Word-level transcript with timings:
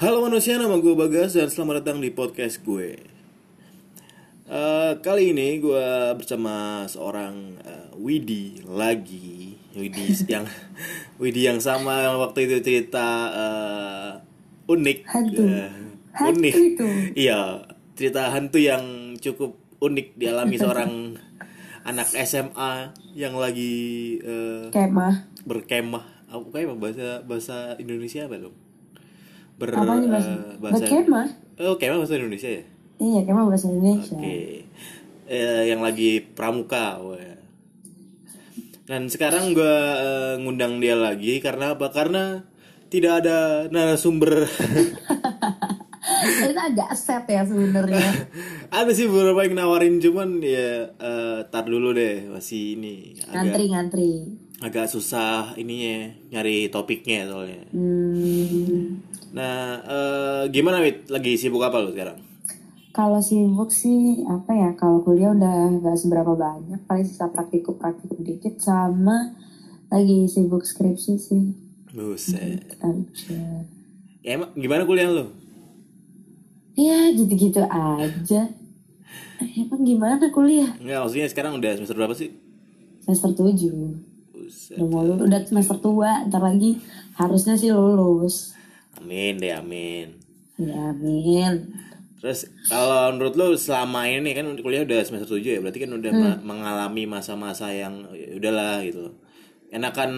Halo 0.00 0.24
manusia, 0.24 0.56
nama 0.56 0.80
gue 0.80 0.96
Bagas 0.96 1.36
dan 1.36 1.52
selamat 1.52 1.84
datang 1.84 2.00
di 2.00 2.08
podcast 2.08 2.64
gue. 2.64 2.96
Eh, 4.48 4.92
kali 5.04 5.36
ini 5.36 5.60
gue 5.60 6.16
bersama 6.16 6.88
seorang 6.88 7.60
eh, 7.60 7.92
Widi 8.00 8.64
lagi, 8.64 9.60
Widi 9.76 10.08
yang 10.32 10.48
Widi 11.20 11.44
yang 11.44 11.60
sama 11.60 12.16
waktu 12.16 12.48
itu 12.48 12.64
cerita 12.64 13.28
eh, 13.28 14.12
unik, 14.72 14.98
Hantu. 15.04 15.44
Eh, 15.44 15.72
Hantu 16.16 16.32
unik, 16.32 16.54
itu. 16.56 16.88
iya 17.28 17.60
cerita 17.92 18.32
hantu 18.32 18.56
yang 18.56 19.12
cukup 19.20 19.60
unik 19.84 20.16
dialami 20.16 20.56
seorang 20.64 21.20
anak 21.84 22.08
SMA 22.24 22.96
yang 23.12 23.36
lagi 23.36 24.16
eh, 24.24 24.64
Kemah. 24.72 25.44
berkemah 25.44 26.24
apa 26.32 26.46
kayak 26.56 26.72
bahasa 26.80 27.20
bahasa 27.20 27.76
Indonesia 27.76 28.24
apa 28.24 28.48
dong 28.48 28.69
ber 29.60 29.68
Apa 29.70 29.92
nih 29.94 30.08
bahasa? 30.08 30.30
eh, 30.30 30.56
bahasa 30.56 30.76
Berkemah? 30.80 31.26
oh 31.60 31.74
kemah 31.76 31.98
bahasa 31.98 32.16
Indonesia 32.16 32.50
ya 32.50 32.64
Iya, 32.96 33.20
kemah 33.22 33.44
bahasa 33.46 33.66
Indonesia. 33.66 34.16
oke 34.16 34.38
Eh, 35.26 35.62
yang 35.64 35.78
lagi 35.78 36.18
pramuka 36.26 36.98
wah. 36.98 37.20
dan 38.84 39.06
sekarang 39.06 39.52
gue 39.52 39.76
ngundang 40.38 40.76
dia 40.76 40.96
lagi 40.96 41.38
karena 41.38 41.72
apa 41.72 41.86
karena 41.88 42.42
tidak 42.86 43.22
ada 43.22 43.38
narasumber 43.68 44.50
Itu 46.10 46.50
agak 46.52 46.90
set 46.92 47.24
ya 47.24 47.42
sebenarnya. 47.42 48.02
ada 48.72 48.90
sih 48.90 49.06
beberapa 49.06 49.40
yang 49.40 49.54
nawarin 49.56 49.96
cuman 49.96 50.40
ya 50.40 50.90
eh, 50.90 51.38
tar 51.46 51.64
dulu 51.64 51.92
deh 51.92 52.26
masih 52.26 52.74
ini 52.74 53.14
agak 53.22 53.30
Ngantri 53.46 53.64
ngantri. 53.68 54.10
agak 54.58 54.86
susah 54.86 55.54
ininya 55.54 56.10
nyari 56.28 56.66
topiknya 56.66 57.24
soalnya 57.24 57.62
Hmm, 57.70 58.98
Nah, 59.30 59.78
eh, 59.82 60.42
gimana 60.50 60.82
Wit? 60.82 61.06
Lagi 61.06 61.38
sibuk 61.38 61.62
apa 61.62 61.78
lo 61.78 61.90
sekarang? 61.94 62.18
kalau 62.90 63.22
sibuk 63.22 63.70
sih 63.70 64.26
apa 64.26 64.50
ya? 64.50 64.70
Kalau 64.74 65.00
kuliah 65.00 65.30
udah 65.30 65.78
nggak 65.78 65.96
seberapa 65.96 66.34
banyak. 66.34 66.84
Paling 66.90 67.06
sisa 67.06 67.30
praktikum 67.30 67.78
praktikum 67.78 68.18
dikit 68.20 68.58
sama 68.58 69.30
lagi 69.88 70.26
sibuk 70.26 70.66
skripsi 70.66 71.14
sih. 71.16 71.54
Buset. 71.94 72.66
Ya, 73.30 73.66
emang 74.34 74.50
gimana 74.58 74.82
kuliah 74.84 75.10
lo? 75.10 75.30
Ya 76.74 77.10
gitu-gitu 77.14 77.62
aja. 77.66 78.42
Eh, 79.40 79.50
Emang 79.64 79.82
gimana 79.82 80.22
kuliah? 80.30 80.70
Enggak, 80.78 81.00
maksudnya 81.02 81.28
sekarang 81.30 81.56
udah 81.58 81.72
semester 81.78 81.96
berapa 81.96 82.14
sih? 82.14 82.30
Semester 83.00 83.32
7 83.32 84.34
Buset. 84.34 84.76
Udah 84.76 85.24
udah 85.24 85.40
semester 85.46 85.78
tua 85.78 86.26
Ntar 86.28 86.42
lagi 86.42 86.78
harusnya 87.16 87.56
sih 87.56 87.72
lulus 87.72 88.52
Amin 89.00 89.40
deh, 89.40 89.52
amin. 89.56 90.20
Ya 90.60 90.92
amin 90.92 91.72
Terus 92.20 92.44
kalau 92.68 93.16
menurut 93.16 93.34
lo 93.34 93.46
selama 93.56 94.04
ini 94.04 94.36
kan 94.36 94.44
kuliah 94.60 94.84
udah 94.84 95.00
semester 95.08 95.40
7 95.40 95.56
ya, 95.56 95.60
berarti 95.64 95.80
kan 95.88 95.96
udah 95.96 96.12
ma- 96.12 96.40
mengalami 96.44 97.08
masa-masa 97.08 97.72
yang 97.72 98.12
ya 98.12 98.36
udahlah 98.36 98.84
gitu. 98.84 99.16
Enakan 99.72 100.12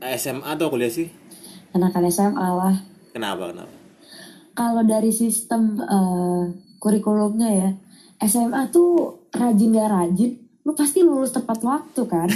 SMA 0.00 0.54
atau 0.54 0.70
kuliah 0.70 0.92
sih? 0.92 1.10
Anak-anak 1.74 2.14
SMA 2.14 2.48
lah 2.54 2.74
Kenapa? 3.10 3.50
Kenapa? 3.50 3.82
kalau 4.52 4.84
dari 4.84 5.08
sistem 5.12 5.80
eh, 5.80 6.42
kurikulumnya 6.76 7.48
ya 7.48 7.70
SMA 8.22 8.68
tuh 8.68 9.24
rajin 9.32 9.72
gak 9.74 9.90
rajin 9.90 10.32
lu 10.62 10.72
pasti 10.76 11.02
lulus 11.02 11.32
tepat 11.34 11.58
waktu 11.64 12.02
kan 12.06 12.28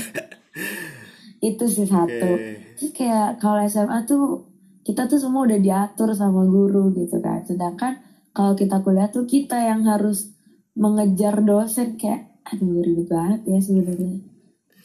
itu 1.48 1.65
sih 1.69 1.87
satu 1.87 2.41
terus 2.77 2.91
kayak 2.97 3.39
kalau 3.39 3.61
SMA 3.69 4.09
tuh 4.09 4.43
kita 4.87 5.11
tuh 5.11 5.19
semua 5.19 5.51
udah 5.51 5.59
diatur 5.59 6.15
sama 6.15 6.47
guru 6.47 6.95
gitu 6.95 7.19
kan. 7.19 7.42
Sedangkan 7.42 7.98
kalau 8.31 8.55
kita 8.55 8.79
kuliah 8.87 9.11
tuh 9.11 9.27
kita 9.27 9.59
yang 9.59 9.83
harus 9.83 10.31
mengejar 10.78 11.43
dosen 11.43 11.98
kayak 11.98 12.31
aduh 12.47 12.78
ribet 12.87 13.11
banget 13.11 13.41
ya 13.51 13.59
sebenarnya. 13.59 14.23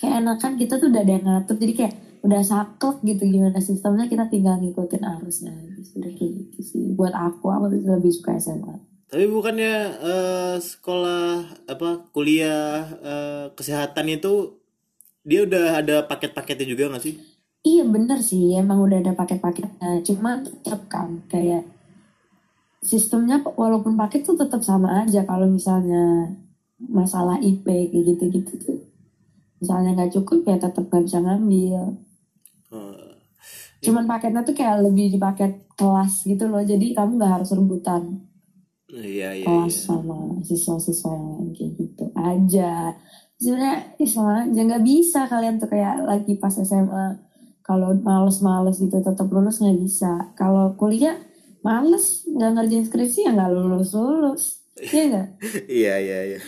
Kayak 0.01 0.25
enakan 0.25 0.51
kita 0.57 0.81
tuh 0.81 0.89
udah 0.89 1.01
ada 1.05 1.13
yang 1.13 1.25
ngatur 1.29 1.55
jadi 1.61 1.73
kayak 1.77 1.95
udah 2.21 2.41
saklek 2.41 2.97
gitu 3.05 3.23
gimana 3.29 3.61
sistemnya 3.61 4.05
kita 4.09 4.29
tinggal 4.29 4.57
ngikutin 4.61 5.03
arusnya 5.05 5.53
gitu 5.77 6.01
udah 6.01 6.11
kayak 6.17 6.31
gitu 6.41 6.59
sih. 6.65 6.83
Buat 6.97 7.13
aku 7.13 7.53
aku 7.53 7.65
tuh 7.69 7.81
lebih 7.85 8.09
suka 8.09 8.41
SMA 8.41 8.73
Tapi 9.05 9.25
bukannya 9.29 9.73
eh, 10.01 10.55
sekolah 10.57 11.45
apa 11.69 12.09
kuliah 12.09 12.89
eh, 13.05 13.45
kesehatan 13.53 14.17
itu 14.17 14.57
dia 15.21 15.45
udah 15.45 15.85
ada 15.85 15.95
paket-paketnya 16.09 16.65
juga 16.73 16.89
nggak 16.89 17.05
sih? 17.05 17.30
Iya 17.61 17.83
bener 17.85 18.19
sih. 18.21 18.57
Emang 18.57 18.81
udah 18.81 19.01
ada 19.01 19.13
paket-paketnya 19.13 20.01
cuma 20.05 20.41
tetap 20.41 20.81
kan 20.89 21.21
kayak 21.29 21.65
sistemnya 22.81 23.41
walaupun 23.45 23.93
paket 23.93 24.25
tuh 24.25 24.37
tetap 24.37 24.61
sama 24.65 25.05
aja. 25.05 25.25
Kalau 25.25 25.45
misalnya 25.45 26.33
masalah 26.81 27.37
IP 27.37 27.65
kayak 27.65 28.03
gitu-gitu 28.15 28.53
tuh 28.57 28.79
misalnya 29.61 29.93
nggak 29.93 30.11
cukup 30.17 30.41
ya 30.49 30.57
tetap 30.57 30.89
gak 30.89 31.05
bisa 31.05 31.21
ngambil. 31.21 31.93
Eh, 32.73 33.13
cuman 33.85 34.09
paketnya 34.09 34.41
tuh 34.41 34.57
kayak 34.57 34.81
lebih 34.81 35.13
di 35.13 35.19
paket 35.21 35.69
kelas 35.77 36.25
gitu 36.25 36.49
loh. 36.49 36.65
Jadi 36.65 36.97
kamu 36.97 37.21
nggak 37.21 37.33
harus 37.41 37.53
rebutan. 37.53 38.25
Iya 38.91 39.31
iya. 39.39 39.45
kelas 39.47 39.71
iya. 39.71 39.85
sama 39.87 40.19
siswa-siswa 40.43 41.15
yang 41.15 41.27
lain 41.37 41.49
kayak 41.55 41.71
gitu 41.79 42.05
aja. 42.17 42.73
Sebenarnya 43.37 43.77
ih, 44.01 44.09
sama 44.09 44.31
aja. 44.43 44.59
Nggak 44.65 44.83
bisa 44.83 45.19
kalian 45.29 45.55
tuh 45.61 45.69
kayak 45.69 45.95
lagi 46.03 46.33
pas 46.41 46.51
SMA 46.57 47.30
kalau 47.61 47.93
males-males 47.97 48.81
gitu 48.81 48.97
tetap 49.01 49.27
lulus 49.29 49.61
nggak 49.61 49.79
bisa. 49.79 50.33
Kalau 50.35 50.73
kuliah 50.75 51.17
males. 51.61 52.25
Nggak 52.27 52.51
ngerjain 52.57 52.85
skripsi 52.89 53.19
ya 53.27 53.31
nggak 53.33 53.51
lulus 53.53 53.91
lulus 53.93 54.43
Iya 54.79 55.03
nggak? 55.11 55.27
Iya 55.81 55.93
iya 55.99 56.19
iya. 56.35 56.39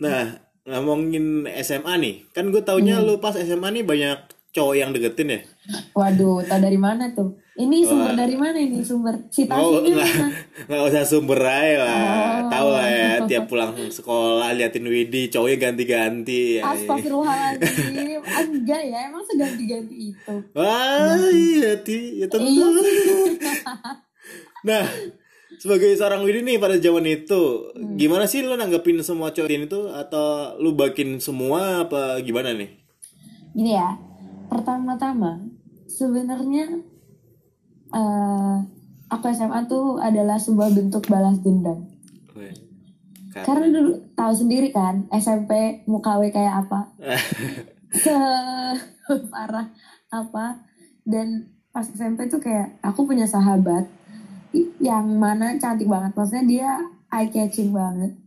Nah 0.00 0.24
ngomongin 0.66 1.46
SMA 1.62 1.94
nih, 2.02 2.14
kan 2.34 2.50
gue 2.50 2.62
taunya 2.66 2.98
lu 2.98 3.22
pas 3.22 3.38
SMA 3.38 3.70
nih 3.70 3.84
banyak 3.86 4.18
cowok 4.56 4.74
yang 4.74 4.90
deketin 4.90 5.28
ya. 5.28 5.40
waduh 5.92 6.40
tau 6.42 6.56
dari 6.56 6.80
mana 6.80 7.12
tuh 7.12 7.36
ini 7.56 7.82
sumber 7.82 8.12
dari 8.12 8.36
mana 8.36 8.56
ini 8.56 8.80
sumber 8.80 9.16
citasinya 9.28 9.96
mana 9.96 10.28
nggak 10.68 10.82
usah 10.88 11.04
sumber 11.04 11.40
aja 11.40 11.76
lah, 11.80 12.04
Oh. 12.36 12.48
tahu 12.48 12.68
lah 12.70 12.86
ya. 12.86 13.10
Tiap 13.24 13.44
pulang 13.46 13.72
sekolah 13.90 14.52
liatin 14.52 14.84
Widi, 14.84 15.26
cowoknya 15.26 15.56
ganti-ganti. 15.58 16.60
Ya. 16.60 16.62
Astagfirullahaladzim 16.68 18.20
Enggak 18.22 18.82
ya 18.84 18.98
Emang 19.08 19.24
seganti-ganti 19.24 19.94
itu 20.12 20.34
Wah 20.52 21.16
iya 21.32 21.72
ti, 21.80 22.20
ya 22.20 22.26
tentu. 22.28 22.46
Iya 22.46 22.66
nah 24.68 24.84
sebagai 25.56 25.96
seorang 25.96 26.20
Widi 26.22 26.44
nih 26.44 26.60
pada 26.60 26.76
zaman 26.76 27.04
itu, 27.08 27.72
Hmm. 27.72 27.96
gimana 27.96 28.28
sih 28.28 28.44
lu 28.44 28.52
nanggepin 28.52 29.00
semua 29.00 29.32
cowok 29.32 29.48
itu 29.48 29.80
atau 29.88 30.54
lu 30.60 30.72
bakin 30.72 31.18
semua 31.18 31.82
apa 31.82 32.20
gimana 32.20 32.52
nih? 32.52 32.68
Gini 33.56 33.72
ya 33.72 33.96
Pertama-tama 34.48 35.42
Sebenarnya 35.86 36.82
eh 37.94 38.58
Aku 39.06 39.30
SMA 39.30 39.70
tuh 39.70 40.02
adalah 40.02 40.34
sebuah 40.34 40.74
bentuk 40.74 41.06
balas 41.06 41.38
dendam. 41.38 41.86
Weh, 42.34 42.50
Karena 43.30 43.70
dulu 43.70 43.94
tahu 44.18 44.32
sendiri 44.34 44.74
kan 44.74 45.06
SMP 45.14 45.82
muka 45.86 46.18
W 46.18 46.34
kayak 46.34 46.66
apa. 46.66 46.90
Se 48.02 48.16
parah 49.32 49.70
apa. 50.10 50.66
Dan 51.06 51.54
pas 51.70 51.86
SMP 51.86 52.26
tuh 52.26 52.42
kayak 52.42 52.82
aku 52.82 53.06
punya 53.06 53.30
sahabat 53.30 53.86
yang 54.82 55.06
mana 55.14 55.54
cantik 55.62 55.86
banget. 55.86 56.10
Maksudnya 56.18 56.44
dia 56.50 56.70
eye 57.14 57.30
catching 57.30 57.70
banget. 57.70 58.18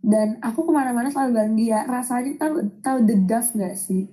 Dan 0.00 0.40
aku 0.40 0.64
ke 0.64 0.72
mana-mana 0.72 1.12
selalu 1.12 1.36
bareng 1.36 1.56
dia 1.60 1.84
rasanya 1.84 2.40
tahu 2.40 2.64
tahu 2.80 3.04
the 3.04 3.20
dove 3.28 3.52
gak 3.52 3.76
sih 3.76 4.08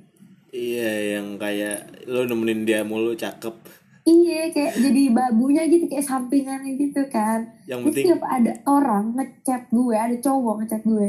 Iya 0.52 1.20
yang 1.20 1.36
kayak 1.36 2.08
lo 2.08 2.24
nemenin 2.24 2.64
dia 2.64 2.82
mulu 2.88 3.14
cakep. 3.14 3.56
iya 4.08 4.48
kayak 4.56 4.80
jadi 4.80 5.12
babunya 5.12 5.68
gitu 5.68 5.92
kayak 5.92 6.08
sampingannya 6.08 6.80
gitu 6.80 7.04
kan. 7.12 7.44
Yang 7.68 7.80
Terus 7.84 7.88
penting 7.92 8.06
tiap 8.08 8.24
ada 8.24 8.54
orang 8.64 9.06
ngechat 9.20 9.68
gue 9.68 9.98
ada 10.00 10.16
cowok 10.16 10.54
ngechat 10.64 10.82
gue. 10.88 11.08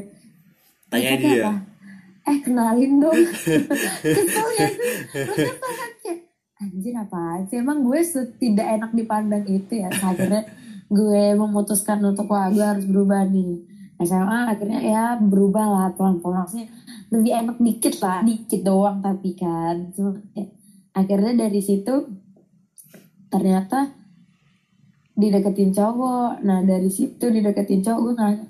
Tanya 0.91 1.15
dia. 1.15 1.43
apa? 1.47 1.55
eh 2.29 2.39
kenalin 2.45 2.93
dong. 3.01 3.23
Kesel 4.03 4.49
ya 4.59 4.69
sih 4.69 4.93
kan 5.55 5.93
kayak 6.03 6.19
anjir 6.61 6.95
apaan 6.99 7.41
sih? 7.49 7.57
Emang 7.63 7.87
gue 7.87 8.01
tidak 8.43 8.67
enak 8.67 8.91
dipandang 8.93 9.45
itu 9.49 9.73
ya? 9.79 9.89
Akhirnya 9.89 10.43
gue 10.89 11.25
memutuskan 11.37 12.03
untuk 12.05 12.29
wah 12.29 12.51
gue 12.53 12.65
harus 12.65 12.85
berubah 12.85 13.25
nih. 13.29 13.65
SMA 13.99 14.55
akhirnya 14.55 14.81
ya 14.83 15.05
berubah 15.19 15.67
lah 15.67 15.87
pelan-pelan. 15.95 16.47
Maksudnya 16.47 16.69
lebih 17.09 17.33
enak 17.33 17.57
dikit 17.61 17.95
lah 18.05 18.21
dikit 18.25 18.61
doang 18.65 19.01
tapi 19.01 19.33
kan. 19.37 19.93
Kayak, 19.97 20.51
akhirnya 20.93 21.33
dari 21.49 21.61
situ 21.61 21.95
ternyata 23.29 23.93
dideketin 25.17 25.73
cowok. 25.73 26.45
Nah 26.45 26.61
dari 26.65 26.91
situ 26.93 27.29
dideketin 27.29 27.85
cowok 27.85 28.01
gue 28.01 28.15
nanya 28.17 28.47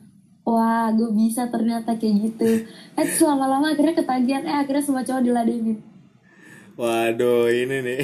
wah 0.49 0.89
gue 0.97 1.11
bisa 1.13 1.53
ternyata 1.53 2.01
kayak 2.01 2.15
gitu. 2.25 2.65
Eh 2.97 3.05
terus 3.05 3.23
lama-lama 3.27 3.77
akhirnya 3.77 3.95
ketagihan. 4.01 4.45
Eh 4.49 4.57
akhirnya 4.57 4.85
semua 4.85 5.05
cowok 5.05 5.23
diladenin. 5.23 5.79
Waduh, 6.79 7.51
ini 7.51 7.83
nih. 7.85 8.03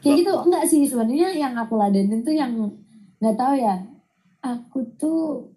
kayak 0.00 0.14
gitu. 0.24 0.32
Enggak 0.46 0.64
sih 0.70 0.86
sebenarnya 0.86 1.36
yang 1.36 1.52
aku 1.58 1.74
ladenin 1.76 2.22
tuh 2.22 2.32
yang 2.32 2.54
nggak 3.20 3.36
tahu 3.36 3.54
ya 3.60 3.76
aku 4.40 4.78
tuh 4.96 5.49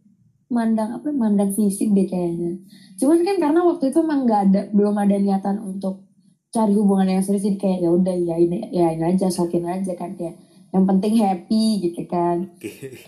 mandang 0.54 1.02
apa 1.02 1.10
mandang 1.10 1.50
fisik 1.58 1.90
deh 1.90 2.06
kayaknya. 2.06 2.62
Cuman 3.02 3.26
kan 3.26 3.36
karena 3.42 3.60
waktu 3.66 3.90
itu 3.90 3.98
emang 4.06 4.30
nggak 4.30 4.42
ada 4.50 4.62
belum 4.70 4.96
ada 5.02 5.18
niatan 5.18 5.58
untuk 5.66 6.06
cari 6.54 6.74
hubungan 6.78 7.10
yang 7.10 7.26
serius 7.26 7.50
jadi 7.50 7.58
kayak 7.58 7.80
ya 7.82 7.90
udah 7.90 8.14
ya 8.14 8.36
ini 8.38 8.70
ya 8.70 8.94
ini 8.94 9.18
aja 9.18 9.26
sokin 9.34 9.66
aja 9.66 9.98
kan 9.98 10.14
kayak 10.14 10.38
yang 10.70 10.86
penting 10.86 11.18
happy 11.18 11.90
gitu 11.90 12.06
kan. 12.06 12.54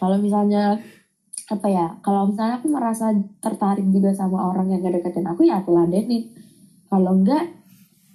Kalau 0.01 0.17
misalnya 0.17 0.81
apa 1.45 1.67
ya 1.69 1.85
kalau 2.01 2.33
misalnya 2.33 2.57
aku 2.57 2.67
merasa 2.73 3.13
tertarik 3.37 3.85
juga 3.93 4.17
sama 4.17 4.49
orang 4.49 4.73
yang 4.73 4.81
gak 4.81 4.97
deketin 4.97 5.29
aku 5.29 5.45
ya 5.45 5.61
aku 5.61 5.77
ladenin. 5.77 6.33
Kalau 6.89 7.13
enggak 7.13 7.53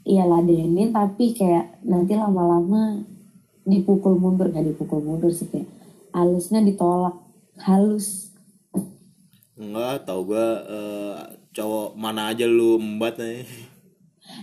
ya 0.03 0.27
ladenin 0.27 0.91
tapi 0.91 1.31
kayak 1.39 1.79
nanti 1.87 2.19
lama-lama 2.19 2.99
dipukul 3.63 4.19
mundur 4.19 4.51
gak 4.51 4.67
dipukul 4.67 4.99
mundur 4.99 5.31
sih 5.31 5.47
kayak 5.47 5.71
halusnya 6.11 6.59
ditolak 6.63 7.15
halus 7.63 8.30
Enggak, 9.61 9.97
tau 10.03 10.25
gue 10.25 10.47
eh, 10.67 11.17
cowok 11.53 11.93
mana 11.95 12.33
aja 12.33 12.49
lu 12.49 12.81
embat 12.81 13.15
nih. 13.15 13.45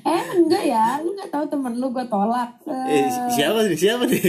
eh 0.04 0.24
enggak 0.36 0.64
ya 0.64 1.00
lu 1.00 1.16
nggak 1.16 1.32
tahu 1.32 1.48
temen 1.48 1.74
lu 1.74 1.88
gue 1.88 2.04
tolak 2.06 2.60
Eh, 2.68 3.08
si- 3.08 3.34
siapa 3.34 3.64
nih? 3.64 3.74
Siapa 3.74 4.04
nih? 4.04 4.22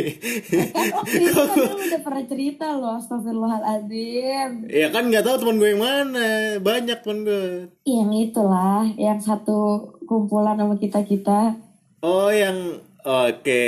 kan 0.70 0.86
waktu 0.94 1.16
itu 1.18 1.34
kan 1.34 1.56
lu 1.58 1.72
udah 1.74 2.00
pernah 2.00 2.24
cerita 2.24 2.66
loh 2.72 2.94
astagfirullahaladzim 2.96 4.50
ya 4.66 4.88
kan 4.88 5.02
nggak 5.04 5.20
tahu 5.20 5.36
teman 5.36 5.58
gue 5.58 5.68
yang 5.68 5.82
mana. 5.82 6.26
Banyak 6.58 6.98
teman 6.98 7.18
gue. 7.20 7.44
yang 7.84 8.10
itulah 8.10 8.86
yang 8.96 9.18
satu 9.18 9.58
kumpulan 10.04 10.56
sama 10.56 10.74
kita 10.74 11.02
kita 11.02 11.58
Oh, 11.98 12.30
yang 12.30 12.54
oke. 13.00 13.64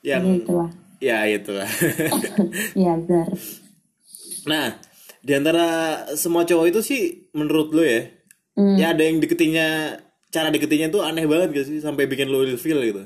Yang 0.00 0.22
yang 0.24 0.24
itulah 0.34 0.70
ya 0.98 1.18
itulah. 1.28 1.68
ya 2.74 2.96
benar 2.96 3.28
nah, 4.44 4.72
di 5.28 5.32
antara 5.36 5.66
semua 6.16 6.42
cowok 6.42 6.66
itu 6.68 6.80
sih 6.80 7.00
menurut 7.36 7.68
lu 7.70 7.84
ya, 7.84 8.00
Hmm. 8.56 8.74
ya 8.74 8.90
ada 8.90 9.02
yang 9.04 9.22
deketinnya 9.22 10.00
cara 10.28 10.50
deketinnya 10.50 10.88
tuh 10.88 11.00
aneh 11.00 11.24
banget 11.24 11.48
gak 11.54 11.66
sih 11.68 11.78
sampai 11.78 12.10
bikin 12.10 12.26
lu 12.26 12.42
ilfeel 12.42 12.80
gitu. 12.82 13.02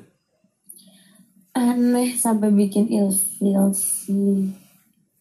aneh 1.52 2.16
sampai 2.16 2.48
bikin 2.50 2.88
ilfeel 2.88 3.68
sih 3.76 4.48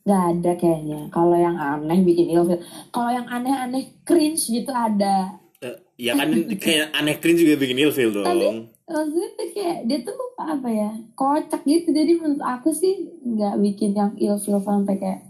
nggak 0.02 0.24
ada 0.34 0.52
kayaknya 0.56 1.12
kalau 1.12 1.36
yang 1.38 1.60
aneh 1.60 2.00
bikin 2.02 2.32
ilfeel 2.32 2.64
kalau 2.90 3.12
yang 3.12 3.28
aneh-aneh 3.28 3.92
cringe 4.02 4.48
gitu 4.48 4.72
ada 4.72 5.38
Eh, 5.62 5.78
ya 6.00 6.18
kan 6.18 6.32
kayak 6.58 6.90
aneh 6.96 7.20
cringe 7.20 7.44
juga 7.44 7.60
bikin 7.60 7.78
ilfeel 7.78 8.10
dong. 8.10 8.72
maksudnya 8.88 9.30
tuh 9.36 9.48
kayak 9.54 9.78
dia 9.86 10.00
tuh 10.02 10.16
apa 10.36 10.68
ya 10.68 10.90
kocak 11.14 11.62
gitu 11.64 11.92
jadi 11.92 12.12
menurut 12.18 12.42
aku 12.42 12.72
sih 12.72 12.94
nggak 13.22 13.56
bikin 13.62 13.92
yang 13.94 14.12
ilfeel 14.18 14.58
sampai 14.60 14.96
kayak 14.98 15.22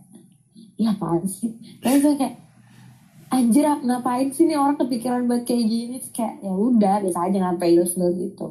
ya 0.82 0.98
apaan 0.98 1.22
sih? 1.24 1.54
Tapi 1.78 2.02
tuh 2.02 2.18
kayak 2.18 2.36
anjir 3.30 3.64
ngapain 3.86 4.28
sih 4.34 4.50
nih 4.50 4.58
orang 4.58 4.76
kepikiran 4.76 5.30
buat 5.30 5.46
kayak 5.46 5.66
gini? 5.66 5.96
Terus 6.02 6.12
kayak 6.12 6.36
ya 6.42 6.52
udah 6.52 6.96
biasa 7.06 7.20
aja 7.30 7.38
ngapain 7.38 7.78
ilfeel 7.78 8.10
gitu. 8.18 8.48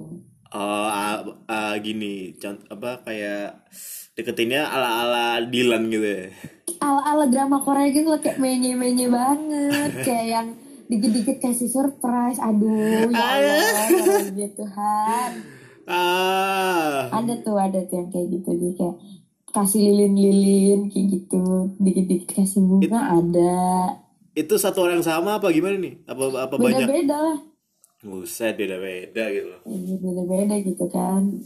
Oh, 0.50 0.86
ah, 0.86 1.22
ah, 1.46 1.74
gini, 1.78 2.34
contoh 2.34 2.66
apa 2.74 3.06
kayak 3.06 3.70
deketinnya 4.14 4.66
ala-ala 4.66 5.46
Dilan 5.46 5.86
gitu 5.86 6.02
ya. 6.02 6.26
ala-ala 6.82 7.30
drama 7.30 7.62
Korea 7.62 7.86
gitu 7.90 8.10
loh, 8.10 8.18
kayak 8.18 8.42
menye-menye 8.42 9.06
banget 9.06 9.90
kayak 10.06 10.26
yang 10.26 10.46
dikit-dikit 10.86 11.38
kasih 11.38 11.70
surprise. 11.70 12.42
Aduh 12.42 13.10
ya 13.14 13.26
Allah 13.38 14.26
ya 14.34 14.48
Tuhan 14.50 15.30
Ah, 15.90 17.10
ada 17.10 17.34
tuh 17.42 17.58
ada 17.58 17.82
tuh 17.82 17.98
yang 17.98 18.10
kayak 18.10 18.26
gitu 18.30 18.50
jadi 18.54 18.74
kayak 18.78 18.96
kasih 19.50 19.82
lilin-lilin 19.90 20.90
kayak 20.90 21.06
gitu 21.10 21.42
dikit-dikit 21.82 22.30
kasih 22.38 22.62
bunga 22.62 23.00
ada 23.18 23.58
itu 24.38 24.54
satu 24.56 24.86
orang 24.86 25.02
yang 25.02 25.08
sama 25.10 25.42
apa 25.42 25.50
gimana 25.50 25.76
nih? 25.76 26.06
Apa 26.06 26.46
apa 26.46 26.54
banyak? 26.54 26.86
beda-beda 26.86 27.18
lah 27.18 27.38
Buset, 28.00 28.56
beda-beda 28.56 29.28
gitu. 29.28 29.52
Iya, 29.68 29.94
beda-beda 30.00 30.54
gitu 30.64 30.88
kan 30.88 31.36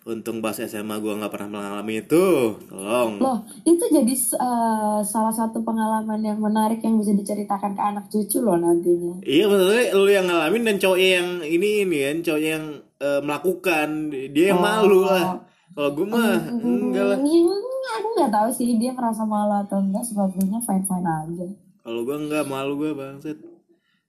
Untung 0.00 0.40
pas 0.40 0.56
SMA 0.56 0.96
gua 0.96 1.20
nggak 1.20 1.28
pernah 1.28 1.60
mengalami 1.60 2.00
itu. 2.00 2.56
Tolong. 2.72 3.20
loh 3.20 3.44
itu 3.68 3.84
jadi 3.84 4.14
eh, 4.16 4.98
salah 5.04 5.30
satu 5.30 5.60
pengalaman 5.60 6.24
yang 6.24 6.40
menarik 6.40 6.80
yang 6.80 6.96
bisa 6.96 7.12
diceritakan 7.12 7.76
ke 7.76 7.82
anak 7.84 8.04
cucu 8.08 8.40
loh 8.40 8.56
nantinya 8.56 9.20
Iya 9.20 9.44
maksudnya 9.44 9.84
lu 9.92 10.08
yang 10.08 10.26
ngalamin 10.26 10.62
dan 10.64 10.76
cowoknya 10.80 11.10
yang 11.20 11.28
ini 11.44 11.68
ini 11.84 11.98
kan 12.00 12.16
cowoknya 12.24 12.50
yang 12.50 12.66
eh, 12.96 13.20
melakukan 13.20 13.88
dia 14.32 14.46
yang 14.56 14.60
malu 14.64 15.04
lah. 15.04 15.49
Kalau 15.70 15.90
gue 15.92 16.06
mah 16.06 16.50
enggak 16.50 17.04
lah. 17.06 17.18
Hmm, 17.18 17.46
aku 17.90 18.06
nggak 18.16 18.32
tahu 18.32 18.48
sih 18.50 18.76
dia 18.76 18.90
merasa 18.90 19.22
malu 19.22 19.54
atau 19.56 19.78
enggak 19.78 20.02
sepertinya 20.02 20.58
fine 20.58 20.84
fine 20.84 21.06
aja 21.06 21.46
Kalau 21.80 22.00
gue 22.02 22.16
enggak 22.16 22.44
malu 22.44 22.72
gue 22.76 22.90
bangset. 22.92 23.38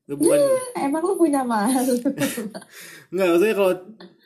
Gue 0.05 0.17
bukan 0.17 0.39
emang 0.75 1.03
lu 1.05 1.15
punya 1.15 1.41
malu 1.41 1.93
Enggak, 3.11 3.27
maksudnya 3.29 3.55
kalau 3.55 3.73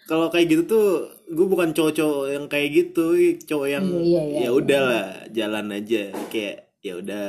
kalau 0.06 0.28
kayak 0.30 0.48
gitu 0.50 0.64
tuh 0.66 0.86
gue 1.28 1.46
bukan 1.46 1.74
cowok-cowok 1.74 2.26
yang 2.30 2.46
kayak 2.46 2.70
gitu, 2.72 3.06
cowok 3.44 3.68
yang 3.68 3.86
Iya, 3.86 4.00
iya, 4.00 4.22
iya, 4.24 4.40
ya 4.46 4.50
udahlah 4.54 5.06
jalan 5.30 5.66
aja 5.74 6.04
kayak 6.30 6.70
ya 6.80 6.94
udah 6.96 7.26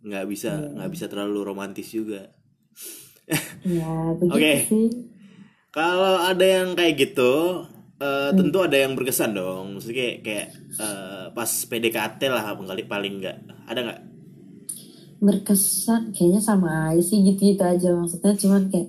nggak 0.00 0.24
bisa 0.26 0.52
Iya. 0.52 0.68
nggak 0.74 0.90
bisa 0.90 1.04
terlalu 1.08 1.40
romantis 1.44 1.88
juga. 1.88 2.28
ya 3.64 3.88
Oke. 4.28 4.68
sih 4.68 4.88
Kalau 5.68 6.22
ada 6.22 6.44
yang 6.44 6.72
kayak 6.72 6.94
gitu, 7.02 7.64
eh, 8.00 8.30
Hmm. 8.30 8.36
tentu 8.38 8.58
ada 8.66 8.76
yang 8.78 8.92
berkesan 8.98 9.30
dong. 9.38 9.64
Maksudnya 9.78 9.96
kayak 10.00 10.18
kayak 10.26 10.48
eh, 10.80 11.24
pas 11.36 11.50
PDKT 11.70 12.20
lah 12.32 12.44
paling 12.58 12.86
paling 12.88 13.12
nggak 13.22 13.36
ada 13.70 13.80
nggak? 13.86 14.00
berkesan 15.24 16.12
kayaknya 16.14 16.40
sama 16.42 16.70
aja 16.92 17.02
sih 17.08 17.18
gitu-gitu 17.24 17.62
aja 17.64 17.88
maksudnya 17.96 18.32
cuman 18.36 18.62
kayak 18.68 18.88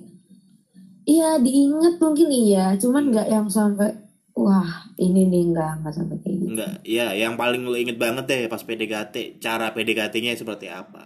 iya 1.12 1.38
diinget 1.44 1.94
mungkin 2.02 2.28
iya 2.42 2.64
cuman 2.82 3.02
nggak 3.10 3.28
yang 3.34 3.46
sampai 3.56 3.88
wah 4.36 4.70
ini 5.00 5.20
nih 5.32 5.42
nggak 5.54 5.70
nggak 5.80 5.94
sampai 5.96 6.16
kayak 6.22 6.36
gitu 6.44 6.52
Enggak, 6.52 6.72
ya 6.96 7.06
yang 7.22 7.34
paling 7.40 7.62
lo 7.66 7.74
inget 7.82 7.96
banget 8.04 8.24
deh 8.30 8.40
pas 8.52 8.62
PDKT, 8.68 9.14
cara 9.44 9.66
PDKT-nya 9.74 10.32
seperti 10.40 10.66
apa? 10.80 11.04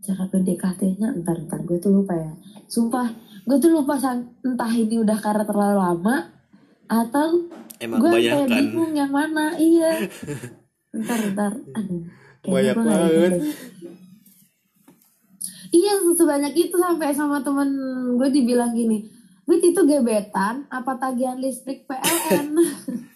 cara 0.00 0.24
PDKT-nya 0.32 1.08
entar 1.16 1.36
entar 1.36 1.60
gue 1.68 1.76
tuh 1.84 1.92
lupa 1.92 2.14
ya 2.16 2.32
sumpah 2.66 3.08
gue 3.46 3.56
tuh 3.60 3.70
lupa 3.72 3.96
entah 4.44 4.72
ini 4.72 5.00
udah 5.00 5.18
karena 5.18 5.44
terlalu 5.44 5.76
lama 5.78 6.16
atau 6.90 7.48
Emang 7.80 7.98
gue 8.02 8.10
kayak 8.20 8.48
bingung 8.50 8.92
yang 8.92 9.08
mana 9.08 9.56
iya. 9.56 10.04
Entar 10.96 11.18
entar 11.22 11.52
aduh 11.72 12.02
kayaknya 12.42 12.72
Banyak 12.74 12.76
banget. 12.82 13.32
iya 15.70 15.92
sebanyak 16.16 16.54
itu 16.56 16.76
sampai 16.76 17.14
sama 17.14 17.38
temen 17.40 17.68
gue 18.18 18.28
dibilang 18.32 18.74
gini 18.74 19.06
Wit 19.46 19.62
itu 19.66 19.80
gebetan 19.82 20.66
apa 20.70 20.94
tagihan 20.98 21.38
listrik 21.38 21.86
PLN 21.86 22.54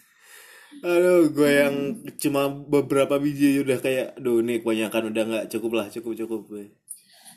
Aduh, 0.84 1.32
gue 1.32 1.48
yang 1.48 1.96
cuma 2.20 2.44
beberapa 2.44 3.16
biji 3.16 3.56
udah 3.64 3.80
kayak, 3.80 4.20
aduh 4.20 4.44
ini 4.44 4.60
kebanyakan 4.60 5.16
udah 5.16 5.22
nggak 5.24 5.46
cukup 5.48 5.80
lah, 5.80 5.86
cukup 5.88 6.12
cukup 6.12 6.44
gue. 6.44 6.76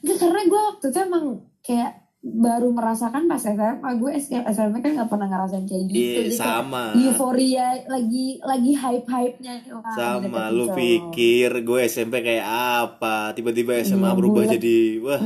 Enggak, 0.03 0.17
karena 0.19 0.41
gue 0.51 0.61
waktu 0.67 0.85
itu 0.91 0.99
emang 0.99 1.25
kayak 1.63 2.06
baru 2.29 2.69
merasakan 2.69 3.25
pas 3.25 3.39
SMA 3.39 3.71
gue 3.93 4.11
SMP 4.19 4.75
kan 4.77 4.91
nggak 4.93 5.07
pernah 5.07 5.27
ngerasain 5.27 5.63
kayak 5.63 5.83
gitu 5.85 5.95
Iya, 5.95 6.11
Jadi 6.17 6.29
kayak 6.29 6.37
sama. 6.37 6.83
euforia 6.93 7.67
lagi 7.85 8.27
lagi 8.41 8.71
hype 8.73 9.07
hype 9.07 9.37
nya 9.39 9.53
Sama, 9.89 10.49
lu 10.49 10.67
pikir 10.69 11.49
gue 11.57 11.79
SMP 11.83 12.19
kayak 12.19 12.43
apa? 12.43 13.31
Tiba-tiba 13.31 13.79
SMA 13.79 14.05
Iya, 14.05 14.13
berubah 14.13 14.43
bulat. 14.43 14.53
jadi, 14.53 14.77
wah 14.99 15.19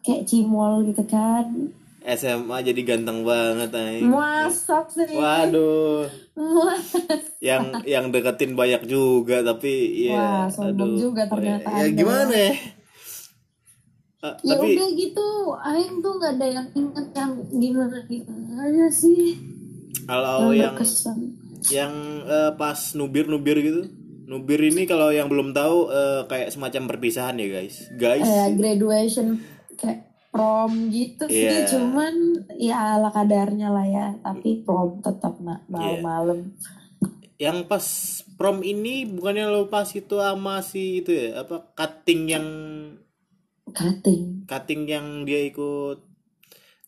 kayak 0.00 0.22
cimol 0.24 0.84
gitu 0.84 1.02
kan 1.04 1.44
SMA 2.02 2.56
jadi 2.62 2.80
ganteng 2.84 3.20
banget 3.20 3.70
ay. 3.72 3.98
masak 4.00 4.86
sih 4.88 5.10
Waduh, 5.10 6.06
Muas. 6.32 6.94
yang 7.40 7.82
yang 7.84 8.08
deketin 8.08 8.54
banyak 8.54 8.86
juga 8.86 9.42
tapi 9.42 9.72
ya, 10.06 10.14
Wah, 10.14 10.46
sombong 10.46 10.94
juga 10.94 11.26
ternyata 11.26 11.66
Ya, 11.68 11.84
Anda. 11.84 11.98
gimana 11.98 12.30
ya? 12.32 12.54
Ah, 14.16 14.32
ya 14.40 14.56
tapi 14.56 14.80
udah 14.80 14.88
gitu 14.96 15.26
Aing 15.60 16.00
tuh 16.00 16.12
nggak 16.16 16.32
ada 16.40 16.46
yang 16.48 16.66
inget 16.72 17.06
yang 17.12 17.32
gimana 17.52 17.98
gimana 18.08 18.86
sih. 18.88 19.36
Kalau 20.08 20.50
yang 20.50 20.56
yang 20.56 20.74
berkesan 20.76 21.18
yang 21.68 21.92
eh, 22.24 22.52
pas 22.56 22.78
nubir 22.94 23.26
nubir 23.26 23.58
gitu 23.60 23.90
nubir 24.26 24.58
ini 24.58 24.86
kalau 24.86 25.10
yang 25.14 25.28
belum 25.28 25.52
tahu 25.52 25.92
eh, 25.92 26.20
kayak 26.26 26.48
semacam 26.48 26.82
perpisahan 26.90 27.36
ya 27.36 27.48
guys. 27.60 27.76
Guys. 27.94 28.24
Eh, 28.24 28.48
graduation 28.56 29.36
kayak 29.76 30.08
prom 30.32 30.92
gitu 30.92 31.24
sih 31.28 31.48
Iya. 31.48 31.64
cuman 31.64 32.14
ya 32.60 33.00
ala 33.00 33.08
kadarnya 33.08 33.72
lah 33.72 33.86
ya 33.88 34.06
tapi 34.20 34.60
prom 34.64 35.00
tetap 35.00 35.36
nak 35.40 35.64
Iya. 35.64 35.72
malam-malam. 36.00 36.38
Yang 37.36 37.58
pas 37.68 37.84
prom 38.36 38.64
ini 38.64 39.04
bukannya 39.04 39.44
lo 39.48 39.68
pas 39.68 39.88
itu 39.92 40.16
sama 40.16 40.64
si 40.64 41.04
itu 41.04 41.12
ya 41.12 41.44
apa 41.44 41.68
cutting 41.76 42.20
yang 42.32 42.46
cutting 43.76 44.22
cutting 44.50 44.80
yang 44.94 45.06
dia 45.28 45.40
ikut 45.50 45.98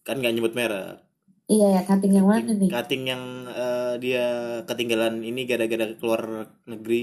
kan 0.06 0.16
nggak 0.20 0.34
nyebut 0.34 0.54
merek 0.58 1.04
Iya 1.48 1.66
ya 1.74 1.80
cutting 1.88 2.12
yang 2.12 2.28
mana 2.28 2.52
nih? 2.60 2.68
cutting 2.72 3.02
yang 3.08 3.22
eh, 3.48 3.92
dia 4.04 4.24
ketinggalan 4.68 5.14
ini 5.24 5.40
gara-gara 5.48 5.86
keluar 5.96 6.22
negeri 6.68 7.02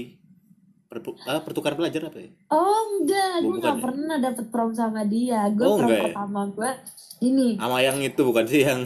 Perpu- 0.86 1.18
ah, 1.26 1.42
pertukaran 1.42 1.74
pelajar 1.82 2.02
apa 2.08 2.18
ya 2.22 2.30
Oh 2.46 2.78
enggak, 2.94 3.42
gue 3.42 3.56
nggak 3.58 3.74
ya? 3.74 3.82
pernah 3.82 4.16
dapet 4.22 4.46
prom 4.54 4.70
sama 4.70 5.02
dia. 5.02 5.50
Gue 5.50 5.66
Oh, 5.66 5.74
prom 5.74 5.90
enggak 5.90 5.98
ya? 5.98 6.04
pertama 6.14 6.40
gue 6.46 6.70
ini, 7.26 7.48
sama 7.58 7.78
yang 7.82 7.98
itu 8.06 8.20
bukan 8.22 8.44
sih 8.46 8.60
yang 8.62 8.80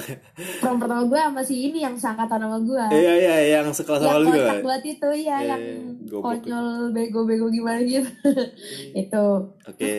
prom 0.64 0.76
pertama 0.80 1.02
gue 1.12 1.20
sama 1.20 1.42
si 1.44 1.54
ini 1.68 1.78
yang 1.84 1.92
seangkatan 2.00 2.40
sama 2.40 2.58
gue. 2.64 2.84
iya 2.88 3.12
iya 3.20 3.34
yang 3.60 3.68
sekelas 3.76 4.00
sama 4.00 4.16
yang 4.16 4.22
lu 4.24 4.28
kocak 4.32 4.56
buat 4.64 4.82
itu 4.88 5.08
ya, 5.28 5.36
Iya, 5.44 5.48
yang 5.52 5.60
iya, 5.60 6.08
goblok 6.08 6.40
konyol 6.40 6.66
bego-bego 6.96 7.46
gimana 7.52 7.80
gitu. 7.84 8.10
itu 9.04 9.24
oke 9.68 9.92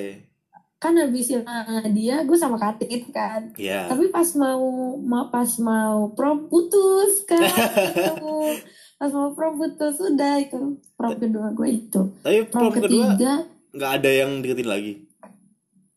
kan 0.81 0.97
habis 0.97 1.29
sama 1.29 1.61
dia, 1.87 2.25
gue 2.25 2.33
sama 2.35 2.57
Katik 2.57 2.89
itu 2.89 3.09
kan. 3.11 3.53
ya 3.53 3.85
Tapi 3.85 4.09
pas 4.09 4.25
mau, 4.33 4.97
pas 5.29 5.51
mau 5.61 6.09
prom 6.09 6.49
putus 6.49 7.21
kan. 7.23 7.37
Ketemu. 7.93 8.57
pas 8.97 9.09
mau 9.09 9.29
prom 9.29 9.55
putus 9.55 9.97
udah 9.99 10.37
itu 10.37 10.57
prom 10.91 11.13
kedua 11.15 11.49
gue 11.51 11.69
itu. 11.71 12.01
tapi 12.19 12.45
Prom 12.45 12.69
prom 12.69 12.73
kedua 12.75 12.89
ketiga 13.13 13.33
nggak 13.71 13.91
ada 13.95 14.09
yang 14.11 14.31
deketin 14.41 14.67
lagi 14.67 14.93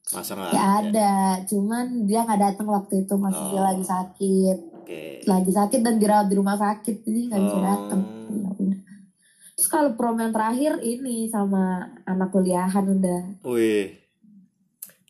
masa 0.07 0.33
nggak 0.33 0.53
Ya 0.53 0.65
ada, 0.79 1.13
cuman 1.43 1.85
dia 2.05 2.23
nggak 2.23 2.41
datang 2.43 2.69
waktu 2.69 3.03
itu 3.03 3.15
masih 3.15 3.45
dia 3.47 3.57
Oh. 3.57 3.65
lagi 3.65 3.85
sakit, 3.85 4.59
oke 4.79 5.03
lagi 5.25 5.51
sakit 5.51 5.81
dan 5.81 5.97
dirawat 5.97 6.29
di 6.29 6.35
rumah 6.35 6.55
sakit, 6.55 6.97
jadi 7.01 7.21
nggak 7.27 7.41
bisa 7.43 7.57
Oh. 7.57 7.63
datang. 7.63 8.01
Ya 8.31 8.49
udah. 8.55 8.79
Terus 9.55 9.69
kalau 9.71 9.91
prom 9.95 10.17
yang 10.17 10.31
terakhir 10.31 10.73
ini 10.79 11.25
sama 11.27 11.65
anak 12.05 12.29
kuliahan 12.31 12.85
udah, 12.87 13.21
wih 13.45 14.04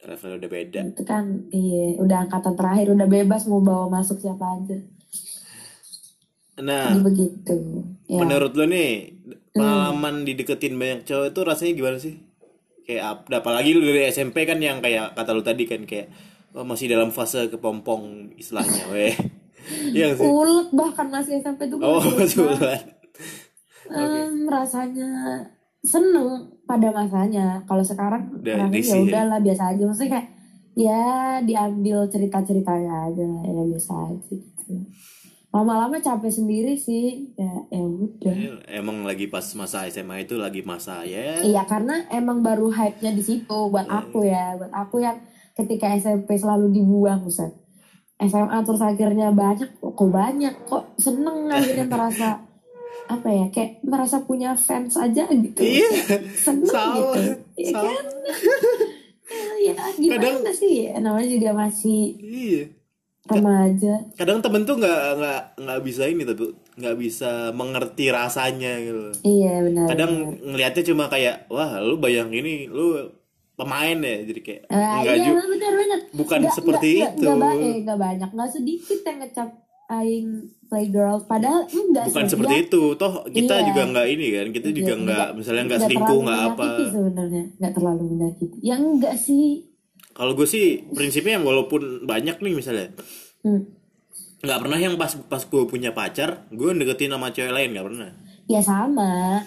level 0.07 0.37
udah 0.37 0.51
beda 0.51 0.81
itu 0.85 1.03
kan 1.03 1.25
iya 1.51 1.97
udah 1.99 2.29
angkatan 2.29 2.55
terakhir 2.55 2.87
udah 2.93 3.09
bebas 3.09 3.43
mau 3.47 3.61
bawa 3.61 3.87
masuk 3.91 4.21
siapa 4.21 4.45
aja. 4.61 4.77
nah 6.55 6.87
Jadi 6.95 7.01
begitu. 7.03 7.57
Ya. 8.07 8.19
menurut 8.23 8.55
lo 8.55 8.65
nih 8.65 9.11
pengalaman 9.51 10.23
dideketin 10.23 10.79
banyak 10.79 11.01
cowok 11.03 11.27
itu 11.31 11.41
rasanya 11.43 11.73
gimana 11.75 11.97
sih 11.99 12.15
kayak 12.85 13.03
ap- 13.03 13.31
apalagi 13.33 13.75
lu 13.75 13.83
dari 13.83 14.07
SMP 14.07 14.45
kan 14.45 14.61
yang 14.61 14.79
kayak 14.79 15.17
kata 15.17 15.31
lu 15.33 15.43
tadi 15.43 15.65
kan 15.67 15.83
kayak 15.83 16.13
oh, 16.55 16.63
masih 16.63 16.87
dalam 16.87 17.11
fase 17.11 17.51
kepompong 17.51 18.35
istilahnya 18.39 18.87
weh 18.95 19.15
Iya 19.97 20.13
sih 20.13 20.29
Ulet 20.29 20.69
bahkan 20.77 21.09
masih 21.09 21.41
SMP 21.41 21.67
tuh 21.67 21.81
oh 21.81 21.97
ulet 21.99 22.29
betul 22.29 22.45
banget. 22.53 22.83
Em, 23.89 24.45
rasanya 24.47 25.09
seneng 25.85 26.49
pada 26.65 26.89
masanya. 26.91 27.61
Kalau 27.69 27.85
sekarang 27.85 28.41
ya 28.41 28.65
udahlah 28.67 29.39
biasa 29.39 29.77
aja. 29.77 29.83
Maksudnya 29.85 30.13
kayak 30.19 30.29
ya 30.75 31.05
diambil 31.45 32.09
cerita-ceritanya 32.11 33.13
aja 33.13 33.23
ya 33.23 33.63
biasa 33.69 33.93
aja 34.11 34.33
gitu. 34.33 34.75
Lama-lama 35.55 36.03
capek 36.03 36.33
sendiri 36.35 36.75
sih. 36.75 37.31
Ya 37.39 37.53
ya 37.71 37.85
udah. 37.85 38.35
emang 38.73 39.07
lagi 39.07 39.31
pas 39.31 39.45
masa 39.55 39.87
SMA 39.87 40.27
itu 40.27 40.35
lagi 40.41 40.67
masa 40.67 41.07
ya 41.07 41.45
Iya 41.45 41.63
karena 41.69 42.09
emang 42.11 42.43
baru 42.43 42.73
hype-nya 42.73 43.15
di 43.15 43.23
situ 43.23 43.59
buat 43.71 43.87
aku 43.87 44.27
ya, 44.27 44.59
buat 44.59 44.73
aku 44.73 45.05
yang 45.05 45.21
ketika 45.55 45.95
SMP 45.95 46.35
selalu 46.35 46.75
dibuang 46.75 47.23
Ustaz. 47.29 47.55
SMA 48.19 48.59
terus 48.65 48.81
akhirnya 48.81 49.31
banyak 49.35 49.79
kok 49.79 49.93
kok 49.95 50.11
banyak 50.11 50.55
kok 50.65 50.97
seneng 50.97 51.51
akhirnya 51.51 51.87
merasa 51.93 52.54
apa 53.07 53.29
ya 53.29 53.47
kayak 53.49 53.83
merasa 53.83 54.17
punya 54.21 54.53
fans 54.55 54.97
aja 54.97 55.25
gitu. 55.27 55.61
Iya, 55.61 55.89
seneng 56.35 56.67
sama, 56.67 57.13
gitu 57.13 57.29
ya 57.61 57.73
kan? 57.75 58.05
Ya 59.57 59.73
gimana 59.95 60.21
Kadang- 60.21 60.53
sih? 60.53 60.87
Ya, 60.87 61.01
namanya 61.01 61.25
juga 61.27 61.51
masih 61.55 62.13
iya. 62.15 62.63
remaja. 63.25 64.05
Kadang 64.15 64.39
temen 64.39 64.63
tuh 64.63 64.77
nggak 64.77 65.01
nggak 65.17 65.41
nggak 65.59 65.81
bisa 65.81 66.03
ini 66.05 66.23
tuh 66.23 66.53
nggak 66.77 66.97
bisa 66.97 67.31
mengerti 67.51 68.13
rasanya 68.13 68.77
gitu. 68.79 69.17
Iya 69.23 69.65
benar 69.65 69.87
kadang 69.89 70.13
ngelihatnya 70.39 70.85
cuma 70.85 71.09
kayak 71.09 71.49
wah 71.49 71.81
lu 71.81 71.97
bayang 71.97 72.29
ini 72.31 72.69
lu 72.69 73.01
pemain 73.55 73.97
ya. 73.97 74.17
Jadi 74.23 74.41
kayak 74.43 74.63
Nah, 74.69 75.01
enggak 75.01 75.15
iya 75.15 75.25
juga 75.25 75.43
benar 75.49 75.73
benar. 75.73 75.99
bukan 76.13 76.39
Nggak- 76.39 76.55
seperti 76.55 76.91
nggak- 76.93 77.15
itu. 77.17 77.25
eh, 77.65 77.77
nggak 77.81 77.99
banyak 77.99 78.31
nggak 78.31 78.51
sedikit 78.53 78.99
yang 79.03 79.19
ngecap 79.19 79.49
aing 79.87 80.29
playgirl 80.65 81.23
padahal 81.25 81.65
enggak 81.65 82.09
bukan 82.09 82.25
sih, 82.25 82.33
seperti 82.33 82.55
itu. 82.65 82.83
Toh 82.95 83.13
kita 83.27 83.55
Iya. 83.55 83.67
juga 83.69 83.83
nggak 83.87 84.07
ini 84.09 84.27
kan. 84.31 84.47
Kita 84.51 84.69
juga 84.71 84.85
Iya, 84.91 85.03
nggak 85.03 85.05
nggak- 85.21 85.33
misalnya 85.35 85.63
nggak 85.63 85.69
nggak 85.71 85.87
selingkuh 85.87 86.09
terlalu 86.09 86.27
nggak 86.27 86.41
apa. 86.49 86.67
sebenarnya. 86.89 87.45
Nggak 87.55 87.73
terlalu 87.73 88.03
menyakiti. 88.09 88.57
Ya 88.61 88.75
enggak 88.75 89.15
sih. 89.17 89.47
Kalau 90.11 90.33
gue 90.33 90.47
sih 90.47 90.67
prinsipnya 90.89 91.37
walaupun 91.39 91.81
banyak 92.05 92.37
nih 92.39 92.55
misalnya. 92.55 92.89
Hmm. 93.41 93.63
nggak 94.41 94.61
pernah 94.61 94.77
yang 94.77 94.95
pas 94.95 95.09
pas 95.25 95.41
gue 95.41 95.63
punya 95.65 95.89
pacar 95.91 96.45
gue 96.51 96.69
deketin 96.75 97.09
sama 97.09 97.33
cewek 97.33 97.49
lain 97.49 97.73
nggak 97.73 97.87
pernah. 97.87 98.11
Ya 98.45 98.61
sama. 98.61 99.41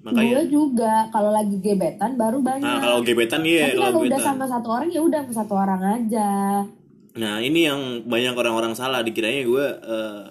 Makanya. 0.00 0.30
Gue 0.36 0.46
juga. 0.48 1.10
Kalau 1.10 1.30
lagi 1.30 1.58
gebetan 1.58 2.14
baru 2.14 2.38
banyak. 2.38 2.62
Nah 2.62 2.78
kalau 2.78 3.02
gebetan 3.02 3.42
iya 3.42 3.66
tapi 3.68 3.78
kalau 3.80 3.90
kalau 3.90 4.06
udah 4.06 4.20
sama 4.20 4.44
satu 4.44 4.68
orang 4.70 4.88
ya 4.88 5.00
udah 5.00 5.20
sama 5.22 5.34
satu 5.34 5.54
orang 5.56 5.82
aja 5.82 6.30
nah 7.14 7.38
ini 7.38 7.60
yang 7.64 7.80
banyak 8.02 8.34
orang-orang 8.34 8.74
salah 8.74 9.00
dikiranya 9.00 9.42
gue 9.42 9.66
eh, 9.80 10.22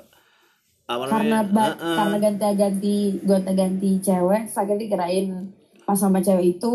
apa 0.84 1.04
karena 1.08 1.40
namanya 1.40 1.42
ba- 1.50 1.72
Heeh. 1.74 1.96
karena 1.96 2.18
ganti-ganti 2.20 2.96
gonta-ganti 3.24 3.90
cewek 4.00 4.44
saya 4.46 4.76
dikirain 4.76 5.48
pas 5.82 5.96
sama 5.96 6.20
cewek 6.20 6.54
itu 6.54 6.72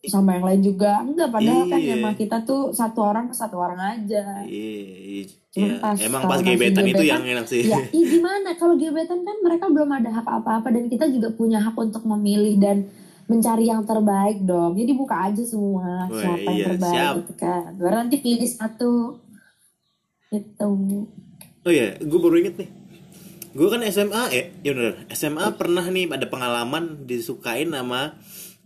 sama 0.00 0.30
yang 0.32 0.46
lain 0.46 0.62
juga 0.62 1.02
enggak 1.02 1.26
padahal 1.28 1.66
kan 1.66 1.74
Iya. 1.76 1.98
emang 1.98 2.14
kita 2.14 2.38
tuh 2.40 2.70
satu 2.70 3.02
orang 3.02 3.26
ke 3.26 3.34
satu 3.34 3.58
orang 3.58 3.98
aja 3.98 4.46
Iya, 4.46 5.26
iya. 5.52 5.74
pas 5.76 5.98
emang 5.98 6.22
pas 6.22 6.38
masih 6.38 6.54
gebetan 6.54 6.86
itu 6.86 6.94
gebetan, 6.96 7.10
yang 7.18 7.24
enak 7.28 7.46
sih. 7.50 7.62
ya 7.66 7.78
ih, 7.98 8.04
gimana 8.08 8.54
kalau 8.54 8.78
gebetan 8.78 9.20
kan 9.20 9.36
mereka 9.42 9.66
belum 9.66 9.90
ada 9.92 10.10
hak 10.12 10.26
apa-apa 10.38 10.70
dan 10.70 10.86
kita 10.86 11.10
juga 11.10 11.34
punya 11.34 11.58
hak 11.58 11.74
untuk 11.74 12.06
memilih 12.06 12.54
dan 12.56 12.86
mencari 13.26 13.66
yang 13.66 13.82
terbaik 13.82 14.38
dong 14.40 14.72
jadi 14.72 14.92
buka 14.94 15.28
aja 15.28 15.42
semua 15.42 16.06
siapa 16.08 16.46
iya, 16.46 16.54
yang 16.56 16.68
terbaik 16.72 16.94
siap. 16.94 17.14
gitu 17.18 17.32
kan 17.36 17.62
baru 17.74 17.94
nanti 17.98 18.16
pilih 18.18 18.48
satu 18.48 19.18
itu 20.28 20.68
Oh 21.66 21.72
iya, 21.72 21.96
gue 22.00 22.18
baru 22.18 22.36
inget 22.38 22.56
nih. 22.56 22.70
Gue 23.52 23.68
kan 23.68 23.80
SMA 23.84 24.22
ya, 24.30 24.44
ya 24.62 24.70
bener. 24.72 24.94
SMA 25.10 25.52
pernah 25.54 25.84
nih 25.84 26.08
ada 26.08 26.24
pengalaman 26.24 27.04
disukain 27.04 27.68
sama 27.68 28.16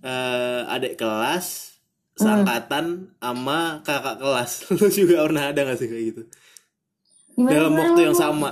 eh, 0.02 0.62
adik 0.68 0.98
kelas 0.98 1.78
seangkatan 2.12 3.16
sama 3.16 3.80
kakak 3.82 4.20
kelas. 4.20 4.50
Lu 4.78 4.86
juga 4.86 5.24
pernah 5.24 5.50
ada 5.50 5.60
gak 5.64 5.78
sih 5.78 5.88
kayak 5.88 6.04
gitu? 6.12 6.22
gimana 7.32 7.50
Dalam 7.50 7.72
gimana, 7.72 7.82
waktu 7.88 8.00
yang 8.04 8.14
Bang? 8.14 8.22
sama. 8.22 8.50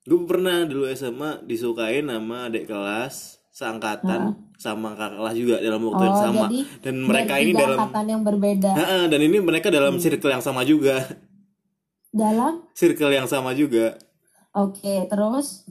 Gue 0.00 0.18
pernah 0.24 0.64
dulu 0.64 0.88
SMA 0.90 1.44
disukain 1.44 2.08
sama 2.08 2.48
adik 2.48 2.64
kelas 2.66 3.14
seangkatan 3.52 4.20
sama 4.56 4.96
kakak 4.96 5.20
kelas 5.20 5.36
juga 5.36 5.56
dalam 5.60 5.80
waktu 5.84 6.02
yang 6.02 6.16
Oh, 6.16 6.24
sama. 6.24 6.46
jadi 6.48 6.60
Dan 6.80 6.94
mereka 7.04 7.34
ini 7.36 7.52
dalam 7.52 7.78
angkatan 7.78 8.06
yang 8.08 8.22
berbeda 8.24 8.70
Heeh, 8.72 9.02
dan 9.06 9.20
ini 9.20 9.36
mereka 9.38 9.68
dalam 9.68 10.00
circle 10.00 10.32
yang 10.32 10.40
sama 10.40 10.64
juga. 10.64 11.04
Dalam? 12.10 12.66
Circle 12.74 13.14
yang 13.14 13.26
sama 13.30 13.54
juga. 13.54 13.98
oke 14.50 15.06
terus? 15.06 15.62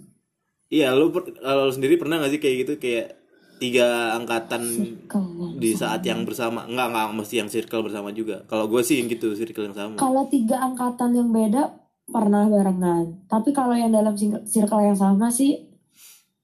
Iya, 0.70 0.94
lu 0.96 1.12
kalau 1.12 1.68
lu 1.68 1.74
sendiri 1.74 1.98
pernah 2.00 2.22
gak 2.22 2.32
sih 2.32 2.42
kayak 2.42 2.56
gitu 2.64 2.74
kayak 2.78 3.20
tiga 3.60 4.16
angkatan 4.16 4.64
Kalau 5.10 5.60
di 5.60 5.76
saat 5.76 6.00
yang 6.08 6.24
bersama? 6.24 6.64
Enggak, 6.64 6.96
enggak 6.96 7.08
mesti 7.20 7.36
yang 7.44 7.50
circle 7.52 7.84
bersama 7.84 8.10
juga. 8.16 8.48
Kalau 8.48 8.72
gue 8.72 8.82
sih 8.86 9.04
gitu, 9.04 9.36
circle 9.36 9.68
yang 9.68 9.76
sama. 9.76 9.96
kalau 10.00 10.24
tiga 10.32 10.64
angkatan 10.64 11.12
yang 11.12 11.30
beda 11.34 11.76
pernah 12.10 12.48
barengan. 12.48 13.28
Tapi 13.30 13.50
kalau 13.54 13.76
yang 13.78 13.92
dalam 13.92 14.16
circle 14.48 14.82
yang 14.82 14.98
sama 14.98 15.30
sih 15.30 15.70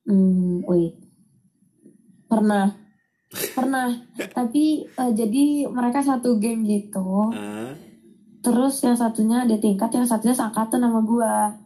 hmm 0.05 0.65
wait. 0.69 0.97
Pernah. 2.29 2.73
Pernah. 3.57 3.89
Tapi 4.31 4.85
eh, 4.85 5.11
jadi 5.13 5.67
mereka 5.67 6.01
satu 6.01 6.37
game 6.41 6.63
gitu. 6.65 7.33
Ah, 7.33 7.73
terus 8.45 8.77
yang 8.85 8.93
satunya 8.93 9.41
di 9.49 9.57
tingkat 9.57 9.89
yang 9.89 10.05
satunya 10.05 10.37
seangkatan 10.37 10.77
sama 10.85 11.01
gua. 11.01 11.57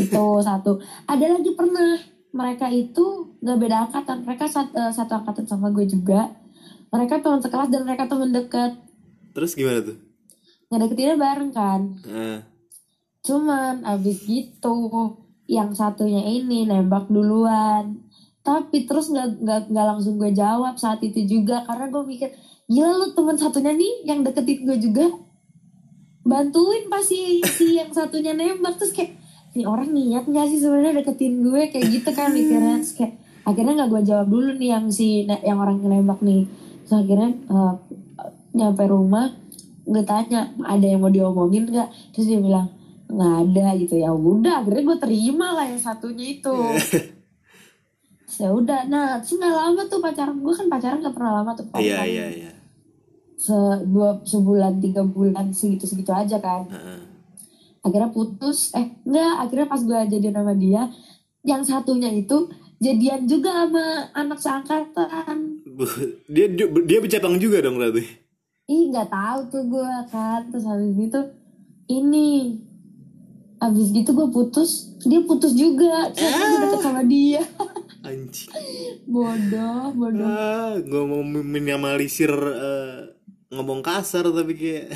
Itu 0.00 0.24
satu. 0.48 0.80
Ada 1.04 1.36
lagi 1.36 1.52
pernah 1.52 2.00
mereka 2.32 2.72
itu 2.72 3.36
gak 3.42 3.58
beda 3.60 3.76
angkatan. 3.90 4.24
Mereka 4.24 4.46
sat- 4.48 4.72
eh, 4.72 4.92
satu 4.94 5.20
angkatan 5.20 5.44
sama 5.44 5.68
gue 5.68 5.84
juga. 5.84 6.32
Mereka 6.90 7.22
teman 7.22 7.38
sekelas 7.44 7.68
dan 7.70 7.82
mereka 7.86 8.08
teman 8.08 8.32
dekat 8.32 8.72
terus 9.30 9.54
gimana 9.54 9.78
tuh? 9.84 9.98
ngedeketinnya 10.70 11.18
bareng 11.18 11.50
kan? 11.50 11.80
Ah, 12.06 12.46
cuman 13.26 13.82
abis 13.82 14.22
gitu 14.22 14.74
yang 15.50 15.74
satunya 15.74 16.22
ini 16.22 16.62
nembak 16.62 17.10
duluan. 17.10 17.98
Tapi 18.46 18.86
terus 18.86 19.10
nggak 19.10 19.42
nggak 19.42 19.60
nggak 19.70 19.86
langsung 19.86 20.14
gue 20.14 20.30
jawab 20.30 20.78
saat 20.78 21.02
itu 21.02 21.26
juga. 21.26 21.66
Karena 21.66 21.90
gue 21.90 22.02
mikir 22.06 22.30
gila 22.70 23.02
lu 23.02 23.06
teman 23.18 23.34
satunya 23.34 23.74
nih 23.74 24.06
yang 24.06 24.22
deketin 24.22 24.62
gue 24.62 24.78
juga. 24.78 25.06
Bantuin 26.22 26.86
pasti 26.86 27.42
si 27.42 27.74
yang 27.74 27.90
satunya 27.90 28.30
nembak. 28.30 28.78
Terus 28.78 28.94
kayak 28.94 29.18
nih 29.58 29.66
orang 29.66 29.90
niat 29.90 30.30
nggak 30.30 30.46
sih 30.54 30.62
sebenarnya 30.62 31.02
deketin 31.02 31.42
gue? 31.42 31.66
Kayak 31.74 31.86
gitu 31.90 32.10
kan 32.14 32.30
mikirnya 32.30 32.78
terus 32.78 32.94
kayak 32.94 33.18
akhirnya 33.42 33.82
nggak 33.82 33.90
gue 33.90 34.02
jawab 34.06 34.28
dulu 34.30 34.50
nih 34.54 34.70
yang 34.70 34.86
si 34.94 35.26
yang 35.26 35.58
orang 35.58 35.82
yang 35.82 35.98
nembak 35.98 36.22
nih. 36.22 36.46
Terus 36.86 36.94
akhirnya 36.94 37.30
eh, 37.34 37.74
nyampe 38.54 38.84
rumah 38.86 39.26
gue 39.90 40.02
tanya 40.06 40.54
ada 40.62 40.86
yang 40.86 41.02
mau 41.02 41.10
diomongin 41.10 41.66
nggak? 41.66 42.14
Terus 42.14 42.26
dia 42.30 42.38
bilang 42.38 42.70
nggak 43.10 43.34
ada 43.50 43.66
gitu. 43.82 43.98
Ya 43.98 44.14
udah 44.14 44.62
akhirnya 44.62 44.94
gue 44.94 44.98
terima 45.02 45.58
lah 45.58 45.66
yang 45.66 45.82
satunya 45.82 46.38
itu. 46.38 46.54
Ya 48.40 48.54
udah. 48.54 48.86
Nah 48.86 49.18
terus 49.20 49.36
nggak 49.42 49.52
lama 49.52 49.82
tuh 49.90 49.98
pacaran. 49.98 50.38
Gue 50.38 50.54
kan 50.54 50.70
pacaran 50.70 51.02
gak 51.02 51.12
pernah 51.12 51.42
lama 51.42 51.50
tuh 51.50 51.66
iya 51.76 52.06
iya 52.06 52.26
iya 52.30 52.59
se 53.40 53.56
dua 53.88 54.20
sebulan 54.20 54.84
tiga 54.84 55.00
bulan 55.00 55.48
segitu 55.56 55.88
segitu 55.88 56.12
aja 56.12 56.36
kan. 56.36 56.68
Heeh. 56.68 57.00
akhirnya 57.80 58.12
putus 58.12 58.76
eh 58.76 58.92
enggak 59.08 59.34
akhirnya 59.40 59.66
pas 59.72 59.80
gue 59.80 60.00
jadian 60.12 60.36
sama 60.36 60.52
dia 60.52 60.92
yang 61.40 61.64
satunya 61.64 62.12
itu 62.12 62.52
jadian 62.76 63.24
juga 63.24 63.64
sama 63.64 64.12
anak 64.12 64.36
seangkatan. 64.36 65.64
Dia 66.28 66.46
dia, 66.84 66.98
bercabang 67.00 67.40
juga 67.40 67.64
dong 67.64 67.80
berarti? 67.80 68.04
Ih 68.68 68.92
nggak 68.92 69.08
tahu 69.08 69.40
tuh 69.48 69.64
gue 69.64 69.92
kan 70.12 70.44
terus 70.52 70.68
habis 70.68 70.92
gitu 70.92 71.20
ini 71.88 72.60
habis 73.60 73.88
gitu 73.92 74.12
gue 74.12 74.28
putus 74.28 74.96
dia 75.04 75.20
putus 75.24 75.56
juga 75.56 76.12
terus 76.12 76.32
gue 76.36 76.58
deket 76.60 76.80
sama 76.84 77.02
dia. 77.08 77.40
Anjing. 78.00 78.48
Bodoh 79.12 79.92
bodoh. 79.92 80.24
Ah 80.24 80.76
gue 80.80 81.02
mau 81.04 81.20
minimalisir 81.24 82.32
eh, 82.32 83.19
ngomong 83.50 83.80
kasar 83.80 84.24
tapi 84.24 84.54
kayak 84.54 84.94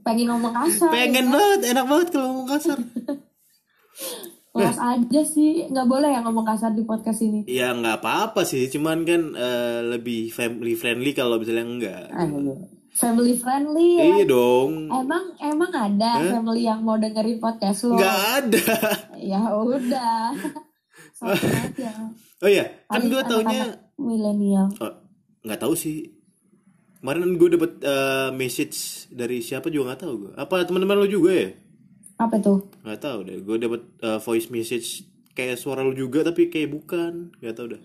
pengen 0.00 0.30
ngomong 0.30 0.54
kasar 0.54 0.88
pengen 0.88 1.28
banget 1.28 1.60
enak 1.70 1.84
banget 1.84 2.08
kalau 2.10 2.26
ngomong 2.30 2.48
kasar. 2.48 2.78
Kelas 4.56 4.80
aja 4.80 5.20
sih 5.20 5.68
nggak 5.68 5.84
boleh 5.84 6.08
ya 6.08 6.24
ngomong 6.24 6.40
kasar 6.42 6.72
di 6.72 6.80
podcast 6.82 7.20
ini. 7.20 7.44
Ya 7.44 7.70
nggak 7.70 8.00
apa-apa 8.00 8.40
sih 8.42 8.64
cuman 8.66 9.04
kan 9.04 9.22
eh, 9.32 9.80
lebih 9.86 10.32
family 10.32 10.72
friendly 10.72 11.12
kalau 11.12 11.36
misalnya 11.36 11.64
enggak 11.66 12.02
Ah, 12.08 12.24
iya. 12.24 12.56
family 12.90 13.36
friendly 13.36 14.00
ya. 14.00 14.04
iya 14.16 14.24
dong. 14.24 14.88
Emang 14.88 15.36
emang 15.36 15.68
ada 15.68 16.24
family 16.32 16.64
yang 16.64 16.80
mau 16.80 16.96
dengerin 16.96 17.36
podcast 17.36 17.84
lo? 17.84 18.00
Nggak 18.00 18.16
ada. 18.32 18.64
Ya 19.20 19.40
udah. 19.52 20.32
Oh 22.36 22.48
iya 22.48 22.68
kan 22.88 23.00
gue 23.02 23.22
taunya 23.24 23.72
milenial. 23.96 24.68
Oh, 24.76 24.92
nggak 25.40 25.56
tahu 25.56 25.72
sih 25.72 26.15
kemarin 27.06 27.38
gue 27.38 27.48
dapet 27.54 27.72
eh, 27.86 28.30
message 28.34 29.06
dari 29.14 29.38
siapa 29.38 29.70
juga 29.70 29.94
nggak 29.94 30.02
tahu 30.02 30.14
gue 30.26 30.32
apa 30.34 30.66
teman-teman 30.66 30.98
lo 30.98 31.06
juga 31.06 31.30
ya? 31.30 31.54
Apa 32.18 32.42
tuh? 32.42 32.66
Nggak 32.82 32.98
tahu 32.98 33.18
deh. 33.30 33.38
Gue 33.46 33.56
dapet 33.62 33.82
eh, 34.02 34.18
voice 34.18 34.50
message 34.50 35.06
kayak 35.38 35.54
suara 35.54 35.86
lo 35.86 35.94
juga 35.94 36.26
tapi 36.26 36.50
kayak 36.50 36.74
bukan. 36.74 37.30
Nggak 37.38 37.54
tahu 37.54 37.66
dah. 37.78 37.82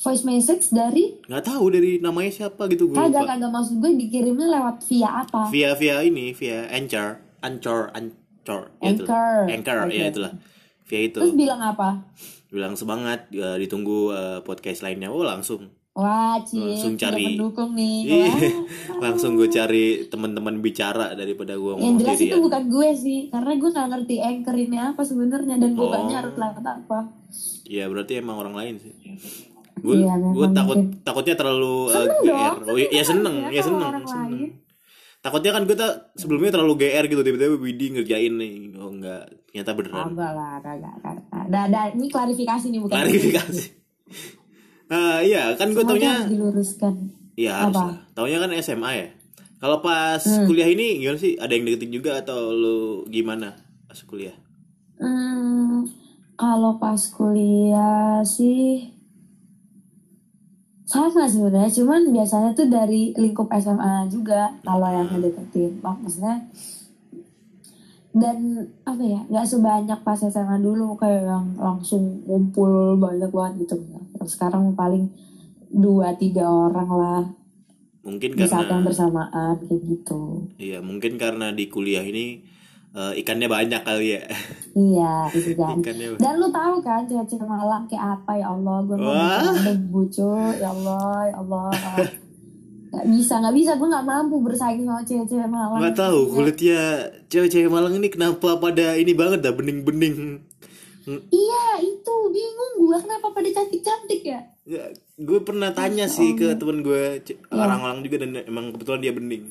Voice 0.00 0.24
message 0.24 0.72
dari? 0.72 1.20
Nggak 1.28 1.44
tahu 1.52 1.64
dari 1.68 2.00
namanya 2.00 2.32
siapa 2.32 2.64
gitu 2.72 2.88
gue 2.88 2.96
kagak 2.96 3.28
kagak. 3.28 3.50
Maksud 3.52 3.76
gue 3.76 3.90
dikirimnya 4.00 4.48
lewat 4.48 4.76
via 4.88 5.10
apa? 5.20 5.52
Via 5.52 5.70
via 5.76 6.00
ini 6.00 6.32
via 6.32 6.64
anchor 6.72 7.20
anchor 7.44 7.92
anchor. 7.92 8.72
Ya. 8.80 8.96
Anchor. 8.96 9.38
anchor 9.52 9.76
ya 9.92 10.08
Oke. 10.08 10.12
itulah. 10.16 10.32
Via 10.88 11.00
itu. 11.04 11.18
Terus 11.20 11.36
bilang 11.36 11.60
apa? 11.60 12.08
Bilang 12.48 12.72
semangat 12.72 13.28
eh, 13.36 13.56
ditunggu 13.60 14.16
eh, 14.16 14.38
podcast 14.40 14.80
lainnya. 14.80 15.12
Oh 15.12 15.20
langsung 15.20 15.68
wah 15.96 16.36
cie 16.40 16.60
Langsung 16.76 16.94
cari. 16.94 17.24
mendukung 17.26 17.72
nih 17.72 17.96
Iya. 18.04 18.16
Wah. 18.20 18.36
langsung 19.02 19.32
gue 19.34 19.48
cari 19.48 19.84
teman-teman 20.06 20.60
bicara 20.60 21.12
daripada 21.12 21.54
gue 21.54 21.72
yang 21.72 21.80
ngomong 21.82 21.96
jelas 21.98 22.20
itu 22.20 22.36
bukan 22.36 22.62
gue 22.66 22.88
sih 22.94 23.18
karena 23.26 23.52
gue 23.52 23.70
nggak 23.70 23.88
ngerti 23.90 24.14
anchor 24.18 24.54
ini 24.54 24.76
apa 24.78 25.00
sebenarnya 25.00 25.56
dan 25.56 25.70
gue 25.72 25.82
Oh. 25.82 25.96
harus 26.06 26.34
lewat 26.34 26.60
apa 26.62 26.98
ya 27.64 27.84
berarti 27.86 28.12
emang 28.16 28.36
orang 28.36 28.54
lain 28.54 28.74
sih 28.76 28.92
gue 29.76 29.94
Iya, 29.94 30.14
gue 30.16 30.46
takut 30.52 30.76
mungkin. 30.78 31.00
takutnya 31.02 31.34
terlalu 31.34 31.74
eh, 31.86 31.94
Seneng 31.98 32.20
GR 32.22 32.54
dong, 32.58 32.66
oh 32.66 32.76
iya 32.76 32.88
ya 32.90 33.02
seneng 33.02 33.34
ya 33.46 33.62
seneng, 33.62 33.84
orang 33.86 34.04
seneng. 34.04 34.30
lain. 34.30 34.50
takutnya 35.18 35.50
kan 35.50 35.62
gue 35.64 35.74
tak 35.74 35.92
sebelumnya 36.14 36.50
terlalu 36.50 36.74
GR 36.78 37.04
gitu 37.04 37.20
tiba-tiba 37.20 37.56
Widi 37.56 37.86
ngerjain 37.90 38.34
nih 38.34 38.54
oh 38.74 38.90
enggak 38.90 39.22
ternyata 39.46 39.70
beneran 39.72 40.04
Kagak 40.06 40.32
lah, 40.34 40.54
kagak, 40.60 40.94
kagak. 40.98 41.24
Ada, 41.30 41.58
ada, 41.66 41.80
ini 41.90 42.06
klarifikasi 42.06 42.66
nih 42.66 42.78
bukan. 42.78 42.94
klarifikasi 42.94 43.64
ah 44.88 45.18
iya 45.18 45.50
kan 45.54 45.68
gue 45.68 45.82
taunya 45.82 46.24
diluruskan. 46.24 46.94
Iya 47.34 47.52
harus 47.60 47.76
lah. 47.76 47.96
Taunya 48.12 48.38
kan 48.38 48.50
SMA 48.56 48.90
ya. 48.94 49.08
Kalau 49.56 49.80
pas 49.80 50.20
Hmm. 50.20 50.44
kuliah 50.44 50.66
ini 50.66 51.00
gimana 51.00 51.16
sih? 51.16 51.34
Ada 51.34 51.52
yang 51.52 51.64
deketin 51.64 51.90
juga 51.90 52.20
atau 52.20 52.50
lu 52.50 52.78
gimana 53.06 53.56
pas 53.84 53.98
kuliah? 54.02 54.36
Hmm, 54.96 55.84
kalau 56.34 56.76
pas 56.76 57.00
kuliah 57.10 58.20
sih 58.22 58.92
sama 60.86 61.26
sebenarnya, 61.26 61.72
cuman 61.72 62.14
biasanya 62.14 62.54
tuh 62.54 62.70
dari 62.70 63.10
lingkup 63.12 63.50
SMA 63.50 64.06
juga 64.06 64.54
kalau 64.62 64.86
yang 64.86 65.10
ngedeketin. 65.10 65.82
Mak- 65.82 65.98
Maksudnya 65.98 66.46
dan 68.16 68.64
apa 68.88 69.02
ya 69.04 69.20
nggak 69.28 69.44
sebanyak 69.44 70.00
pas 70.00 70.16
SMA 70.16 70.56
dulu 70.64 70.96
kayak 70.96 71.28
yang 71.28 71.52
langsung 71.60 72.24
ngumpul 72.24 72.96
banyak 72.96 73.28
banget 73.28 73.68
gitu. 73.68 73.76
Sekarang 74.24 74.72
paling 74.72 75.12
dua 75.68 76.16
tiga 76.16 76.48
orang 76.48 76.90
lah. 76.96 77.22
Mungkin 78.08 78.32
di 78.32 78.48
saat 78.48 78.72
yang 78.72 78.80
karena 78.80 78.86
bersamaan 78.88 79.54
kayak 79.68 79.80
gitu. 79.84 80.48
Iya 80.56 80.80
mungkin 80.80 81.20
karena 81.20 81.52
di 81.52 81.68
kuliah 81.68 82.00
ini 82.00 82.40
eh, 82.96 83.12
ikannya 83.20 83.52
banyak 83.52 83.84
kali 83.84 84.16
ya. 84.16 84.24
iya 84.72 85.14
itu 85.36 85.52
kan. 85.52 85.76
Ikannya. 85.76 86.16
dan 86.16 86.40
lu 86.40 86.48
tahu 86.48 86.80
kan 86.80 87.04
cewek-cewek 87.04 87.44
Malang 87.44 87.84
kayak 87.84 88.16
apa? 88.16 88.32
Ya 88.40 88.48
Allah 88.48 88.80
gue 88.80 88.96
mau 88.96 89.52
debu 89.60 90.00
cuy 90.08 90.56
ya 90.56 90.72
Allah 90.72 91.28
ya 91.28 91.34
Allah 91.36 91.68
nggak 92.90 93.06
bisa 93.08 93.34
nggak 93.38 93.56
bisa. 93.56 93.70
Gue 93.74 93.88
nggak 93.88 94.06
mampu 94.06 94.36
bersaing 94.40 94.82
sama 94.82 95.02
cewek-cewek 95.02 95.48
Malang. 95.48 95.80
Nggak 95.80 95.96
tahu 95.96 96.20
kulitnya 96.30 96.80
cewek-cewek 97.26 97.70
Malang 97.70 97.94
ini 97.94 98.08
kenapa 98.08 98.56
pada 98.56 98.94
ini 98.94 99.12
banget 99.12 99.42
dah 99.42 99.54
bening-bening. 99.54 100.42
iya 101.30 101.66
itu. 101.80 102.14
Bingung 102.26 102.72
gue 102.82 102.98
kenapa 102.98 103.30
pada 103.30 103.48
cantik-cantik 103.48 104.22
ya? 104.22 104.40
Ya, 104.66 104.90
gue 105.14 105.38
pernah 105.40 105.70
tanya 105.70 106.10
sih 106.10 106.34
ke 106.34 106.58
temen 106.58 106.82
gue 106.82 107.22
ce- 107.22 107.38
orang 107.48 107.78
Malang 107.78 108.00
juga 108.02 108.26
dan 108.26 108.34
emang 108.42 108.74
kebetulan 108.74 109.00
dia 109.00 109.12
bening. 109.14 109.44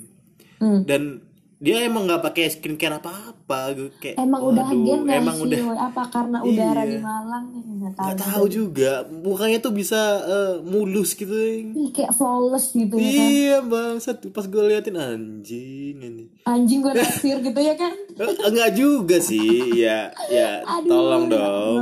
Hmm. 0.59 0.83
Dan 0.83 1.23
dia 1.65 1.81
emang 1.81 2.05
nggak 2.05 2.21
pakai 2.21 2.45
skincare 2.47 3.01
apa-apa 3.01 3.59
gue 3.73 3.89
kayak 3.95 4.15
emang 4.15 4.41
udah 4.45 4.63
waduh, 4.63 4.85
gen 4.85 4.99
gak 5.03 5.17
emang 5.17 5.35
sih 5.35 5.45
udah 5.49 5.59
apa 5.81 6.01
karena 6.07 6.37
udara 6.39 6.77
Iya. 6.77 6.91
di 6.91 6.97
Malang? 6.99 7.45
Nggak 7.49 7.91
tahu 7.91 8.05
Gak 8.05 8.17
tahu 8.21 8.45
juga. 8.47 8.91
Mukanya 9.07 9.57
tuh 9.59 9.73
bisa 9.73 10.01
eh, 10.21 10.53
mulus 10.61 11.09
gitu 11.11 11.33
Ih, 11.33 11.89
kayak 11.89 12.13
flawless 12.13 12.69
gitu 12.69 12.93
ya 12.93 13.09
kan? 13.09 13.25
Iya 13.27 13.57
bangsat. 13.61 14.17
Pas 14.29 14.45
gue 14.45 14.61
liatin 14.63 14.93
anjing 14.95 15.95
anjing. 15.97 16.29
Anjing 16.43 16.79
gue 16.79 16.93
naksir 16.93 17.37
gitu 17.41 17.59
ya 17.59 17.73
kan? 17.73 17.93
Eh, 18.15 18.35
enggak 18.45 18.71
juga 18.71 19.17
sih. 19.19 19.73
Ya 19.75 20.13
ya 20.27 20.61
Aduh, 20.61 20.87
tolong 20.87 21.25
dong. 21.27 21.81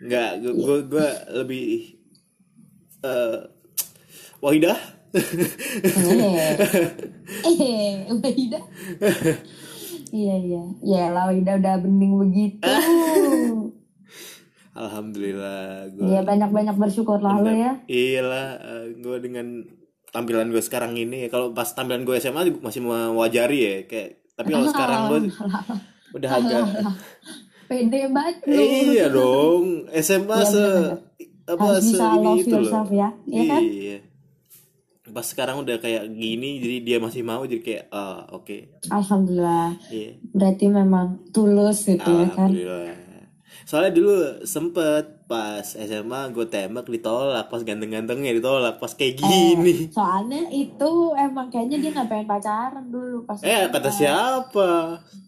enggak 0.00 0.30
gue 0.42 0.76
gue 0.84 1.08
lebih 1.32 1.62
eh 3.00 3.38
Wahidah 4.40 4.76
eh 5.10 6.54
eh 7.50 7.94
Wida 8.14 8.60
iya 10.10 10.34
iya. 10.38 10.62
Ya 10.82 11.04
lah 11.10 11.30
Wida 11.30 11.58
udah 11.58 11.74
bening 11.82 12.14
begitu. 12.18 12.66
Alhamdulillah 14.70 15.90
gue 15.94 16.06
ya 16.14 16.22
banyak 16.22 16.50
banyak 16.54 16.76
bersyukur 16.78 17.18
lah 17.18 17.42
lu 17.42 17.50
ya. 17.50 17.82
Iyalah 17.90 18.62
gue 18.94 19.16
dengan 19.18 19.66
tampilan 20.10 20.50
gue 20.50 20.62
sekarang 20.62 20.98
ini 20.98 21.30
kalau 21.30 21.54
pas 21.54 21.66
tampilan 21.70 22.02
gue 22.02 22.18
SMA 22.18 22.62
masih 22.62 22.82
mewajari 22.82 23.58
ya 23.58 23.74
kayak 23.86 24.10
tapi 24.34 24.50
kalau 24.54 24.66
sekarang 24.70 25.00
gue 25.10 25.20
udah 26.18 26.30
agak 26.38 26.62
pede 27.70 28.10
banget 28.10 28.36
lu. 28.46 28.62
Iya 28.62 29.06
dong 29.10 29.64
SMA 29.94 30.38
Iya, 30.38 30.46
se 30.46 30.64
apa 31.50 31.82
se 31.82 31.98
yourself 32.46 32.90
ya 32.94 33.10
ya 33.26 33.42
kan? 33.46 33.62
Iya 33.62 33.98
pas 35.10 35.22
sekarang 35.22 35.60
udah 35.60 35.76
kayak 35.76 36.08
gini 36.10 36.58
jadi 36.58 36.76
dia 36.80 36.96
masih 36.96 37.20
mau 37.20 37.42
jadi 37.42 37.60
kayak 37.60 37.84
ah 37.90 38.26
oke. 38.30 38.80
Alhamdulillah. 38.88 39.76
Iya. 39.88 40.18
Berarti 40.30 40.64
memang 40.66 41.06
tulus 41.28 41.84
gitu 41.84 42.06
ya 42.06 42.28
kan? 42.28 42.50
Soalnya 43.60 43.92
dulu 43.92 44.14
sempet 44.42 45.22
pas 45.24 45.62
SMA 45.62 46.20
gue 46.30 46.42
tembak 46.44 46.86
ditolak. 46.86 47.46
Pas 47.46 47.60
ganteng-gantengnya 47.60 48.32
ditolak 48.32 48.78
pas 48.78 48.90
kayak 48.90 49.14
gini. 49.16 49.86
soalnya 49.90 50.48
itu 50.48 50.90
emang 51.14 51.46
kayaknya 51.48 51.78
dia 51.78 51.90
nggak 51.92 52.08
pengen 52.08 52.26
pacaran 52.26 52.84
dulu 52.86 53.22
pas 53.22 53.38
eh 53.40 53.66
kata 53.66 53.90
siapa? 53.90 54.70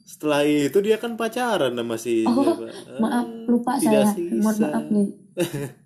Setelah 0.02 0.42
itu 0.42 0.78
dia 0.80 0.96
kan 0.96 1.14
pacaran 1.14 1.72
sama 1.72 1.96
si 1.96 2.24
Oh, 2.24 2.34
siapa. 2.36 2.66
maaf 2.98 3.24
Eh, 3.24 3.46
lupa 3.46 3.72
tidak 3.78 4.04
saya. 4.04 4.14
sisa. 4.14 4.34
mohon 4.38 4.56
maaf 4.60 4.84
nih. 4.88 5.08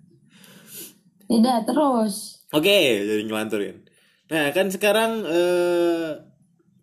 Tidak 1.27 1.57
terus. 1.67 2.39
Oke, 2.49 2.71
jadi 3.03 3.23
ngelanturin. 3.27 3.83
Nah, 4.27 4.51
kan 4.51 4.67
sekarang 4.67 5.23
eh 5.23 6.09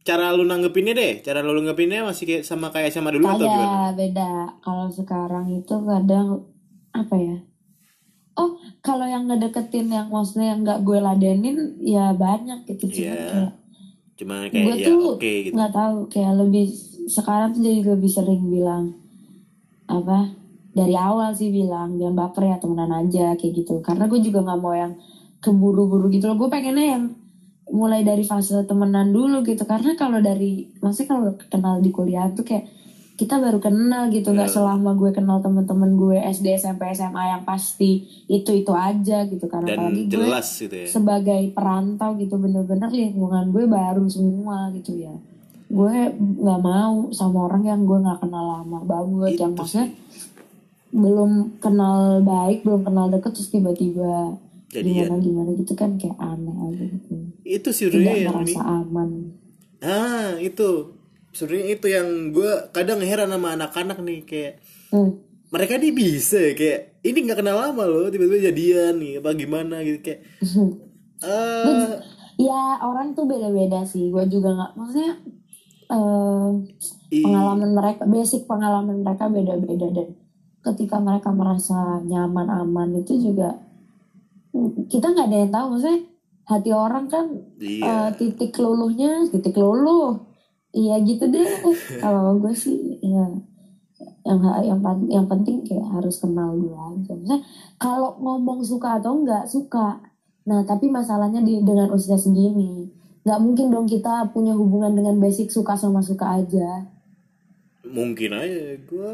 cara 0.05 0.37
lu 0.37 0.45
nanggepinnya 0.45 0.93
deh, 0.93 1.13
cara 1.25 1.41
lu 1.41 1.57
nanggepinnya 1.57 2.05
masih 2.05 2.25
kayak 2.29 2.45
sama 2.45 2.69
kayak 2.69 2.93
sama 2.93 3.09
dulu 3.13 3.25
atau 3.25 3.49
gimana? 3.49 3.93
Beda. 3.97 4.31
Kalau 4.61 4.87
sekarang 4.93 5.47
itu 5.53 5.75
kadang 5.81 6.45
apa 6.93 7.17
ya? 7.17 7.39
Oh 8.35 8.59
kalau 8.83 9.07
yang 9.07 9.31
ngedeketin 9.31 9.89
yang 9.89 10.11
maksudnya 10.11 10.53
yang 10.53 10.61
nggak 10.67 10.81
gue 10.83 10.99
ladenin 10.99 11.57
ya 11.81 12.13
banyak 12.13 12.67
gitu. 12.67 12.91
Cuma 12.91 13.01
Iya. 13.01 13.15
kayak 13.15 13.53
Cuma 14.15 14.35
kayak 14.51 14.65
gue 14.67 14.77
ya 14.77 14.87
tuh 14.91 15.01
oke 15.17 15.33
gitu. 15.49 15.55
nggak 15.55 15.73
tahu. 15.73 15.97
Kayak 16.13 16.33
lebih 16.43 16.67
sekarang 17.09 17.49
tuh 17.55 17.63
jadi 17.63 17.81
lebih 17.95 18.11
sering 18.11 18.43
bilang 18.51 18.85
apa 19.85 20.33
dari 20.75 20.97
awal 20.99 21.31
sih 21.37 21.53
bilang 21.53 21.95
jangan 22.01 22.17
baper 22.19 22.43
ya 22.51 22.57
temenan 22.59 22.93
aja 22.93 23.37
kayak 23.39 23.53
gitu. 23.63 23.79
Karena 23.81 24.05
gue 24.11 24.21
juga 24.21 24.43
nggak 24.43 24.61
mau 24.61 24.75
yang 24.75 24.93
keburu-buru 25.41 26.11
gitu 26.11 26.29
loh. 26.29 26.37
Gue 26.37 26.49
pengennya 26.51 26.87
yang 26.99 27.05
mulai 27.75 28.07
dari 28.07 28.23
fase 28.23 28.63
temenan 28.63 29.11
dulu 29.11 29.43
gitu. 29.43 29.67
Karena 29.67 29.99
kalau 29.99 30.23
dari 30.23 30.71
maksudnya 30.79 31.09
kalau 31.11 31.35
kenal 31.51 31.83
di 31.83 31.91
kuliah 31.91 32.31
tuh 32.31 32.47
kayak 32.47 32.71
kita 33.19 33.43
baru 33.43 33.59
kenal 33.59 34.15
gitu. 34.15 34.31
Nggak 34.31 34.55
selama 34.55 34.95
gue 34.95 35.11
kenal 35.11 35.43
temen-temen 35.43 35.99
gue 35.99 36.23
SD 36.23 36.55
SMP 36.63 36.95
SMA 36.95 37.35
yang 37.35 37.43
pasti 37.43 38.07
itu 38.31 38.51
itu 38.55 38.71
aja 38.71 39.27
gitu. 39.27 39.51
Karena 39.51 39.75
dan 39.75 39.79
apalagi 39.91 40.03
gue 40.07 40.15
jelas 40.15 40.47
gitu 40.55 40.77
ya. 40.79 40.87
sebagai 40.87 41.43
perantau 41.51 42.15
gitu 42.15 42.39
bener-bener 42.39 42.95
lingkungan 42.95 43.51
gue 43.51 43.65
baru 43.67 44.07
semua 44.07 44.71
gitu 44.79 44.95
ya. 44.95 45.15
Gue 45.67 46.15
nggak 46.15 46.61
mau 46.63 47.11
sama 47.11 47.51
orang 47.51 47.67
yang 47.67 47.83
gue 47.83 47.99
nggak 47.99 48.23
kenal 48.23 48.63
lama 48.63 48.79
banget. 48.87 49.43
Yang 49.43 49.53
maksudnya 49.59 49.89
belum 50.95 51.59
kenal 51.59 52.23
baik 52.23 52.63
belum 52.63 52.87
kenal 52.87 53.11
deket 53.11 53.35
terus 53.35 53.51
tiba-tiba 53.51 54.39
Jadian. 54.75 55.07
gimana 55.07 55.17
gimana 55.23 55.51
gitu 55.55 55.73
kan 55.79 55.91
kayak 55.95 56.19
aneh 56.19 56.57
aja 56.67 56.85
gitu. 56.91 57.15
Itu 57.47 57.69
sih 57.71 57.87
tidak 57.87 58.03
yang 58.03 58.19
ini 58.19 58.27
merasa 58.27 58.61
aman. 58.67 59.09
Ah 59.79 60.35
itu. 60.43 60.71
Sebenarnya 61.35 61.67
itu 61.75 61.87
yang 61.91 62.09
gue 62.31 62.53
kadang 62.71 63.03
heran 63.03 63.27
sama 63.27 63.59
anak-anak 63.59 63.99
nih 64.03 64.21
kayak 64.23 64.53
hmm. 64.95 65.11
mereka 65.51 65.79
nih 65.83 65.91
bisa 65.91 66.39
ya, 66.39 66.53
kayak 66.55 66.81
ini 67.03 67.19
nggak 67.27 67.39
kenal 67.43 67.59
lama 67.59 67.83
loh 67.87 68.07
tiba-tiba 68.07 68.51
jadian 68.51 69.03
nih 69.03 69.19
apa 69.19 69.31
gimana? 69.35 69.83
Gitu 69.83 69.99
kayak 70.03 70.21
eh 71.27 71.91
ya 72.39 72.79
orang 72.83 73.19
tuh 73.19 73.27
beda-beda 73.27 73.83
sih. 73.83 74.15
Gue 74.15 74.27
juga 74.31 74.55
nggak 74.55 74.71
maksudnya 74.79 75.13
eh, 75.91 76.51
i- 77.15 77.25
pengalaman 77.27 77.71
mereka 77.75 78.03
basic 78.07 78.47
pengalaman 78.47 79.03
mereka 79.03 79.27
beda-beda. 79.27 79.87
Dan 79.91 80.09
ketika 80.65 80.97
mereka 81.03 81.29
merasa 81.35 81.99
nyaman 82.07 82.49
aman 82.49 82.89
itu 83.03 83.19
juga 83.21 83.59
kita 84.87 85.07
nggak 85.11 85.27
ada 85.29 85.39
yang 85.43 85.53
tahu 85.53 85.67
maksudnya 85.75 86.01
hati 86.45 86.71
orang 86.71 87.05
kan 87.09 87.27
iya. 87.59 87.85
eh, 87.85 88.11
titik 88.15 88.55
luluhnya 88.61 89.27
titik 89.33 89.57
luluh. 89.57 90.31
Iya 90.75 90.99
gitu 91.07 91.31
deh. 91.31 91.47
Kalau 92.03 92.39
gue 92.43 92.55
sih 92.55 92.99
ya 92.99 93.31
yang 94.25 94.41
yang 94.65 94.81
yang 95.07 95.27
penting 95.29 95.63
kayak 95.63 95.87
harus 95.95 96.19
kenal 96.19 96.57
dulu 96.57 96.75
aja. 96.75 97.13
Maksudnya 97.15 97.41
kalau 97.77 98.17
ngomong 98.19 98.65
suka 98.65 98.99
atau 98.99 99.21
enggak 99.21 99.45
suka. 99.47 100.01
Nah 100.49 100.65
tapi 100.65 100.89
masalahnya 100.89 101.45
di 101.45 101.61
dengan 101.63 101.93
usia 101.93 102.17
segini 102.19 102.89
nggak 103.25 103.41
mungkin 103.41 103.73
dong 103.73 103.89
kita 103.89 104.29
punya 104.37 104.53
hubungan 104.53 104.93
dengan 104.93 105.17
basic 105.17 105.49
suka 105.49 105.77
sama 105.81 106.05
suka 106.05 106.41
aja. 106.41 106.85
Mungkin 107.85 108.31
aja 108.37 108.77
gue 108.77 109.13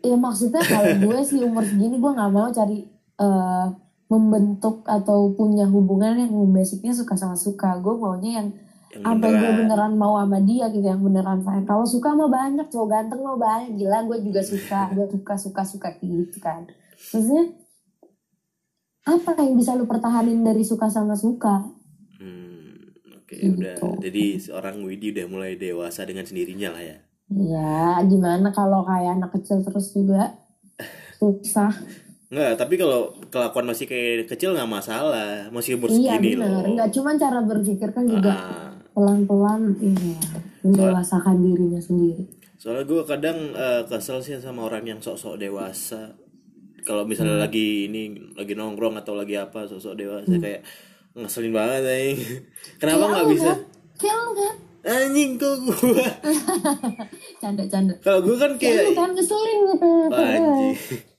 ya 0.00 0.16
maksudnya 0.16 0.62
kalau 0.62 0.94
gue 1.10 1.18
sih 1.26 1.42
umur 1.42 1.66
segini 1.66 1.98
gue 1.98 2.12
nggak 2.14 2.30
mau 2.30 2.48
cari 2.54 2.86
eh, 3.18 3.66
membentuk 4.10 4.82
atau 4.84 5.30
punya 5.32 5.70
hubungan 5.70 6.18
yang 6.18 6.34
basicnya 6.50 6.90
suka 6.90 7.14
sama 7.14 7.38
suka 7.38 7.78
gue 7.78 7.94
maunya 7.94 8.42
yang 8.42 8.48
yang 8.90 9.02
sampai 9.06 9.30
gue 9.30 9.50
beneran. 9.54 9.92
mau 9.94 10.18
sama 10.18 10.42
dia 10.42 10.66
gitu 10.66 10.82
yang 10.82 10.98
beneran 10.98 11.38
sayang 11.40 11.62
kalau 11.62 11.86
suka 11.86 12.10
mah 12.10 12.26
banyak 12.26 12.66
cowok 12.66 12.88
ganteng 12.90 13.22
mah 13.22 13.38
banyak 13.38 13.78
gila 13.78 14.02
gue 14.10 14.18
juga 14.26 14.42
suka 14.42 14.80
gue 14.98 15.06
suka 15.08 15.34
suka 15.38 15.62
suka 15.62 15.88
gitu 16.02 16.38
kan 16.42 16.66
maksudnya 17.14 17.54
apa 19.06 19.32
yang 19.38 19.56
bisa 19.56 19.72
lu 19.72 19.86
pertahanin 19.86 20.42
dari 20.42 20.60
suka 20.62 20.90
sama 20.90 21.14
suka 21.16 21.70
Hmm, 22.20 22.92
oke 23.16 23.32
Gitu. 23.32 23.56
udah. 23.56 23.96
Jadi 23.96 24.36
seorang 24.36 24.84
Widi 24.84 25.14
udah 25.14 25.24
mulai 25.24 25.56
dewasa 25.56 26.04
dengan 26.04 26.28
sendirinya 26.28 26.76
lah 26.76 26.82
ya. 26.84 26.96
ya 27.30 27.72
gimana 28.04 28.50
kalau 28.50 28.82
kayak 28.82 29.16
anak 29.16 29.30
kecil 29.32 29.62
terus 29.62 29.94
juga 29.94 30.34
susah 31.18 31.70
Enggak, 32.30 32.52
tapi 32.56 32.74
kalau 32.78 33.10
kelakuan 33.26 33.66
masih 33.66 33.90
kayak 33.90 34.30
kecil 34.30 34.54
nggak 34.54 34.70
masalah, 34.70 35.50
masih 35.50 35.74
umur 35.74 35.90
iya 35.90 36.14
segini 36.14 36.38
benar 36.38 36.62
loh. 36.62 36.78
nggak 36.78 36.90
cuman 36.94 37.14
cara 37.18 37.38
berpikir 37.42 37.88
kan 37.90 38.06
juga 38.06 38.30
Ah, 38.30 38.70
pelan-pelan 38.94 39.74
iya 39.82 40.14
mendewasakan 40.62 41.42
dirinya 41.42 41.82
sendiri 41.82 42.22
soalnya 42.54 42.84
gue 42.84 43.02
kadang 43.02 43.38
eh, 43.50 43.82
kesel 43.82 44.20
sih 44.20 44.36
sama 44.36 44.68
orang 44.68 44.84
yang 44.84 45.00
sok-sok 45.00 45.40
dewasa. 45.40 46.12
Kalau 46.80 47.08
misalnya 47.08 47.40
lagi 47.40 47.88
ini 47.88 48.12
lagi 48.36 48.52
nongkrong 48.52 49.00
atau 49.00 49.16
lagi 49.16 49.32
apa 49.34 49.64
sok-sok 49.64 49.96
dewasa 49.96 50.36
kayak 50.36 50.60
ngeselin 51.16 51.50
banget 51.50 51.82
anjing. 51.82 52.16
Kenapa 52.80 53.04
nggak 53.08 53.26
bisa? 53.32 53.52
kayak 53.96 54.16
lu 54.18 54.32
kan 54.36 54.54
Anjing 54.80 55.30
kok 55.36 55.56
gue. 55.60 56.04
canda-canda 57.42 57.92
Kalau 58.00 58.20
gue 58.20 58.36
kan 58.36 58.52
kayak 58.56 58.76
kayak 58.76 58.96
kan 58.96 59.10
ngeselin 59.12 59.58
gitu 59.66 59.88
anjing. 60.12 60.76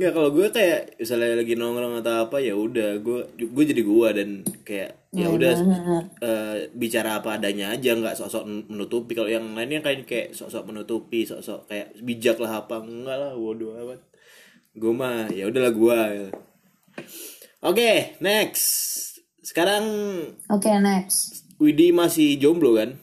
Nggak 0.00 0.16
kalau 0.16 0.32
gue 0.32 0.48
kayak 0.48 0.96
misalnya 0.96 1.36
lagi 1.36 1.54
nongkrong 1.60 2.00
atau 2.00 2.24
apa 2.24 2.40
ya 2.40 2.56
udah 2.56 3.04
gue 3.04 3.20
gue 3.36 3.64
jadi 3.68 3.82
gue 3.84 4.08
dan 4.16 4.28
kayak 4.64 4.90
ya 5.12 5.28
udah 5.28 5.52
Nah, 5.60 6.00
eh, 6.24 6.72
bicara 6.72 7.20
apa 7.20 7.36
adanya 7.36 7.76
aja 7.76 7.92
nggak 7.92 8.16
sok-sok 8.16 8.72
menutupi. 8.72 9.12
Kalau 9.12 9.28
yang 9.28 9.52
lainnya 9.52 9.84
kayak 9.84 10.08
kayak 10.08 10.28
sok-sok 10.32 10.72
menutupi 10.72 11.28
sok-sok 11.28 11.68
kayak 11.68 11.92
bijak 12.00 12.40
lah 12.40 12.64
apa 12.64 12.80
enggak 12.80 13.16
lah 13.20 13.36
bodoh 13.36 13.76
amat. 13.76 14.00
Gue 14.72 14.92
mah 14.96 15.28
ya 15.28 15.52
udahlah 15.52 15.72
gue. 15.76 16.00
Oke 17.60 18.16
next. 18.24 18.64
Sekarang 19.44 19.84
Oke 20.48 20.72
next. 20.80 21.44
Widi 21.60 21.92
masih 21.92 22.40
jomblo 22.40 22.72
kan 22.72 22.96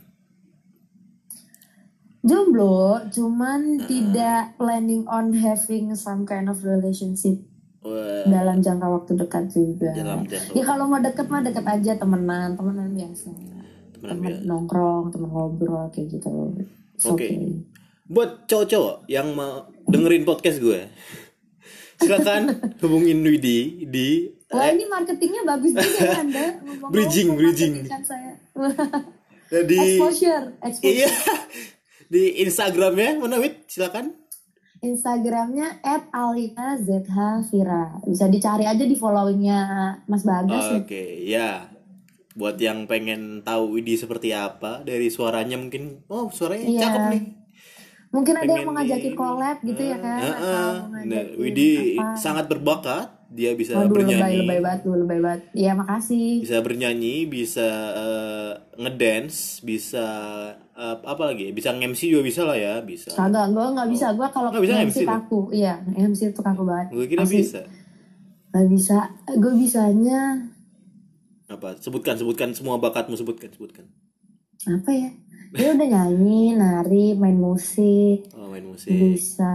Jomblo 2.26 3.04
cuman 3.14 3.86
tidak 3.86 4.58
planning 4.58 5.06
on 5.06 5.32
having 5.38 5.94
some 5.94 6.26
kind 6.26 6.50
of 6.50 6.58
relationship 6.66 7.38
Wah, 7.86 8.26
dalam 8.28 8.60
jangka 8.60 8.88
waktu 8.90 9.12
dekat 9.16 9.44
juga. 9.54 9.94
Dalam 9.94 10.26
jangka 10.26 10.52
Ya 10.58 10.64
kalau 10.66 10.90
mau 10.90 11.00
deket 11.00 11.30
mah 11.30 11.46
deket 11.46 11.64
aja 11.64 11.92
temenan, 11.96 12.58
temenan 12.58 12.90
biasa. 12.92 13.30
temenan 13.32 13.66
Temen 14.02 14.34
biasa. 14.34 14.48
nongkrong, 14.50 15.06
temen 15.14 15.30
ngobrol 15.30 15.86
kayak 15.94 16.08
gitu. 16.18 16.30
Oke. 17.06 17.14
okay. 17.14 17.32
buat 18.08 18.50
cowok-cowok 18.50 19.06
yang 19.12 19.36
mau 19.36 19.68
dengerin 19.86 20.24
podcast 20.26 20.58
gue 20.64 20.88
silakan 22.00 22.56
hubungin 22.82 23.20
Widi 23.26 23.86
di 23.90 24.32
Wah 24.48 24.72
ini 24.72 24.88
marketingnya 24.88 25.44
bagus 25.44 25.76
juga 25.76 26.00
ya 26.08 26.24
Anda. 26.24 26.46
Bridging, 26.94 27.36
bridging. 27.36 27.84
marketingkan 27.84 28.04
saya. 28.08 28.34
di 29.68 29.76
exposure, 29.76 30.56
exposure. 30.64 30.88
iya 30.88 31.12
di 32.08 32.40
Instagramnya 32.42 33.20
mana 33.20 33.38
Wid 33.38 33.68
silakan 33.68 34.16
Instagramnya 34.78 35.82
@alina_zh_vira. 36.14 37.98
Bisa 38.06 38.30
dicari 38.30 38.70
aja 38.70 38.86
di 38.86 38.94
followingnya 38.94 39.60
Mas 40.06 40.22
Bagas. 40.22 40.70
ya. 40.70 40.78
Oke, 40.78 41.04
ya. 41.26 41.50
Buat 42.38 42.62
yang 42.62 42.86
pengen 42.86 43.42
tahu 43.42 43.74
Widi 43.74 43.98
seperti 43.98 44.30
apa 44.30 44.86
dari 44.86 45.10
suaranya 45.10 45.58
mungkin, 45.58 46.06
oh 46.06 46.30
suaranya 46.30 46.70
Iya. 46.70 46.82
cakep 46.86 47.04
nih. 47.10 47.24
Mungkin 48.08 48.34
ada 48.38 48.46
yang 48.46 48.64
Pengen 48.64 48.68
mau 48.70 48.76
ngajakin 48.78 49.14
collab 49.18 49.58
gitu 49.66 49.82
ya 49.82 49.98
kan? 49.98 50.20
Ah. 50.22 50.74
mau 50.86 51.02
Nah, 51.04 51.24
Widi 51.36 51.98
apa. 51.98 52.14
sangat 52.16 52.46
berbakat, 52.46 53.08
dia 53.28 53.52
bisa 53.58 53.76
Waduh 53.76 53.90
lebay 53.90 54.06
bernyanyi, 54.08 54.38
lebay 54.46 54.60
banget, 54.62 54.80
lu 54.86 54.94
lebay 55.02 55.20
banget. 55.20 55.42
Iya 55.52 55.72
makasih. 55.74 56.40
bisa 56.40 56.58
bernyanyi, 56.62 57.16
bisa 57.26 57.68
eh, 57.98 58.54
ngedance, 58.78 59.60
bisa 59.66 60.06
eh, 60.78 60.96
apa 61.04 61.24
lagi? 61.26 61.50
Bisa 61.50 61.74
nge-MC 61.74 62.02
juga 62.08 62.24
bisa 62.24 62.42
lah 62.44 62.54
ya, 62.54 62.74
bisa. 62.80 63.10
Kagak, 63.10 63.50
gue 63.50 63.66
nggak 63.68 63.90
bisa. 63.90 64.14
Gue 64.14 64.28
kalau 64.30 64.50
bisa 64.54 64.78
MC, 64.78 64.86
MC 64.88 64.98
kaku, 65.04 65.40
iya 65.52 65.82
MC 65.90 66.32
itu 66.32 66.40
kaku 66.40 66.64
banget. 66.64 66.88
Gue 66.92 67.06
kira 67.06 67.26
Asli, 67.26 67.42
bisa. 67.42 67.62
Nggak 68.48 68.68
bisa. 68.70 68.98
Gue 69.36 69.54
bisanya 69.54 70.20
Apa? 71.48 71.80
Sebutkan, 71.80 72.14
sebutkan 72.14 72.52
semua 72.52 72.76
bakatmu 72.76 73.16
sebutkan, 73.16 73.48
sebutkan. 73.50 73.88
apa 74.68 74.92
ya? 74.92 75.10
Dia 75.48 75.72
udah 75.72 75.88
nyanyi, 75.88 76.52
nari, 76.54 77.16
main 77.16 77.40
musik, 77.40 78.28
Oh, 78.36 78.52
main 78.52 78.62
musik. 78.62 78.92
bisa. 78.92 79.48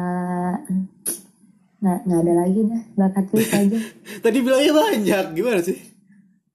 Nggak 1.79 1.99
nggak 2.07 2.21
ada 2.23 2.33
lagi 2.33 2.61
dah. 2.65 2.83
Bakat 2.97 3.25
itu 3.29 3.45
aja. 3.45 3.79
Tadi 4.25 4.39
bilangnya 4.41 4.73
banyak, 4.73 5.25
gimana 5.37 5.61
sih? 5.61 5.77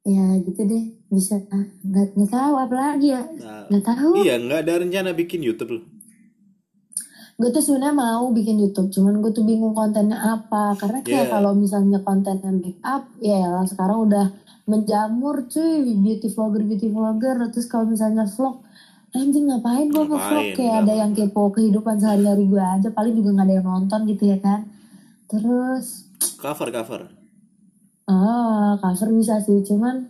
ya 0.02 0.24
gitu 0.40 0.64
deh. 0.64 0.84
Bisa. 1.08 1.40
Ah, 1.50 1.64
nggak 1.82 2.14
nggak 2.14 2.32
tahu 2.32 2.54
apa 2.56 2.76
lagi 2.76 3.08
ya. 3.12 3.24
Nah, 3.24 3.64
Nggak 3.68 3.84
tahu. 3.86 4.12
Iya, 4.20 4.36
nggak 4.38 4.60
ada 4.62 4.74
rencana 4.82 5.10
bikin 5.12 5.42
YouTube 5.42 5.72
loh. 5.74 5.86
gue 7.38 7.54
tuh 7.54 7.62
sebenarnya 7.62 7.94
mau 7.94 8.34
bikin 8.34 8.58
YouTube 8.58 8.90
cuman 8.90 9.22
gue 9.22 9.30
tuh 9.30 9.46
bingung 9.46 9.78
kontennya 9.78 10.18
apa 10.18 10.74
karena 10.74 11.06
kayak 11.06 11.22
Yeah. 11.22 11.30
kalau 11.30 11.54
misalnya 11.54 12.02
kontennya 12.02 12.50
make 12.50 12.82
up 12.82 13.06
ya 13.22 13.46
lah 13.46 13.62
sekarang 13.62 14.10
udah 14.10 14.34
menjamur 14.66 15.46
cuy 15.46 15.86
beauty 16.02 16.34
vlogger 16.34 16.66
beauty 16.66 16.90
vlogger 16.90 17.38
terus 17.54 17.70
kalau 17.70 17.86
misalnya 17.86 18.26
vlog 18.26 18.66
anjing 19.14 19.54
ngapain 19.54 19.86
gue 19.86 20.02
nge-vlog 20.02 20.48
kayak 20.58 20.76
ada 20.82 20.94
yang 20.98 21.14
kepo 21.14 21.54
kehidupan 21.54 22.02
sehari-hari 22.02 22.42
gue 22.44 22.58
aja 22.58 22.90
paling 22.90 23.14
juga 23.14 23.30
nggak 23.30 23.46
ada 23.46 23.56
yang 23.62 23.68
nonton 23.70 24.00
gitu 24.10 24.24
ya 24.26 24.38
kan 24.42 24.66
terus 25.30 26.10
Cover, 26.42 26.74
cover. 26.74 27.02
ah 28.10 28.82
cover 28.82 29.14
bisa 29.14 29.38
sih 29.46 29.62
cuman 29.62 30.10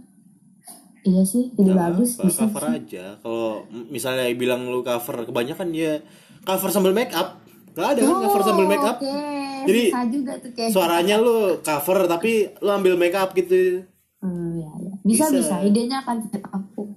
iya 1.04 1.24
sih 1.26 1.54
ide 1.54 1.72
Nggak 1.74 1.78
bagus 1.78 2.10
apa, 2.18 2.24
bisa 2.30 2.42
cover 2.48 2.64
aja. 2.74 3.06
Kalau 3.22 3.68
misalnya 3.92 4.26
bilang 4.34 4.66
lu 4.70 4.82
cover 4.82 5.28
kebanyakan 5.28 5.70
ya 5.76 6.02
cover 6.48 6.70
sambil 6.72 6.94
make 6.96 7.14
up. 7.14 7.42
Gak 7.78 7.94
ada 7.94 8.02
kan 8.02 8.18
cover 8.26 8.42
sambil 8.42 8.66
make 8.66 8.82
up? 8.82 8.98
Oh, 8.98 9.06
oke. 9.06 9.70
Jadi, 9.70 9.84
juga 10.10 10.34
tuh 10.42 10.52
kayak 10.56 10.72
suaranya 10.74 11.16
lu 11.22 11.62
cover 11.62 12.00
tapi 12.10 12.50
lu 12.58 12.70
ambil 12.74 12.94
make 12.98 13.14
up 13.14 13.36
gitu. 13.38 13.86
Hmm, 14.18 14.58
ya, 14.58 14.72
ya. 14.82 14.94
Bisa, 15.06 15.30
Bisa. 15.30 15.38
bisa. 15.38 15.56
Idenya 15.62 16.02
akan 16.02 16.26
tetap 16.26 16.50
aku. 16.50 16.90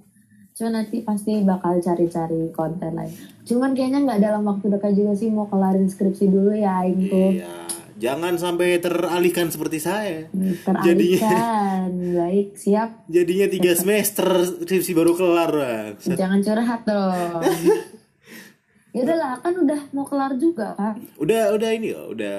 Cuma 0.56 0.80
nanti 0.80 1.04
pasti 1.04 1.40
bakal 1.44 1.80
cari-cari 1.80 2.52
konten 2.52 2.92
lain. 2.96 3.12
Cuman 3.44 3.72
kayaknya 3.76 4.04
nggak 4.04 4.20
dalam 4.20 4.42
waktu 4.44 4.72
dekat 4.72 4.92
juga 4.96 5.12
sih 5.16 5.28
mau 5.32 5.48
kelarin 5.48 5.88
skripsi 5.88 6.28
dulu 6.28 6.52
ya 6.52 6.84
Aing 6.84 7.08
tuh. 7.08 7.30
Iya 7.36 7.69
jangan 8.00 8.34
sampai 8.40 8.80
teralihkan 8.80 9.52
seperti 9.52 9.78
saya. 9.78 10.32
Teralihkan. 10.64 11.92
Baik 12.18 12.56
siap. 12.56 13.04
Jadinya 13.12 13.46
tiga 13.52 13.76
semester 13.76 14.26
skripsi 14.64 14.92
baru 14.96 15.12
kelar 15.12 15.50
bang. 15.52 15.92
Jangan 16.00 16.40
curhat 16.40 16.82
dong. 16.88 17.44
Ya 18.90 19.06
udahlah 19.06 19.38
kan 19.38 19.54
udah 19.54 19.80
mau 19.94 20.02
kelar 20.02 20.34
juga 20.34 20.74
kan 20.74 20.98
udah 21.14 21.54
udah 21.54 21.70
ini 21.78 21.94
ya 21.94 22.10
udah 22.10 22.38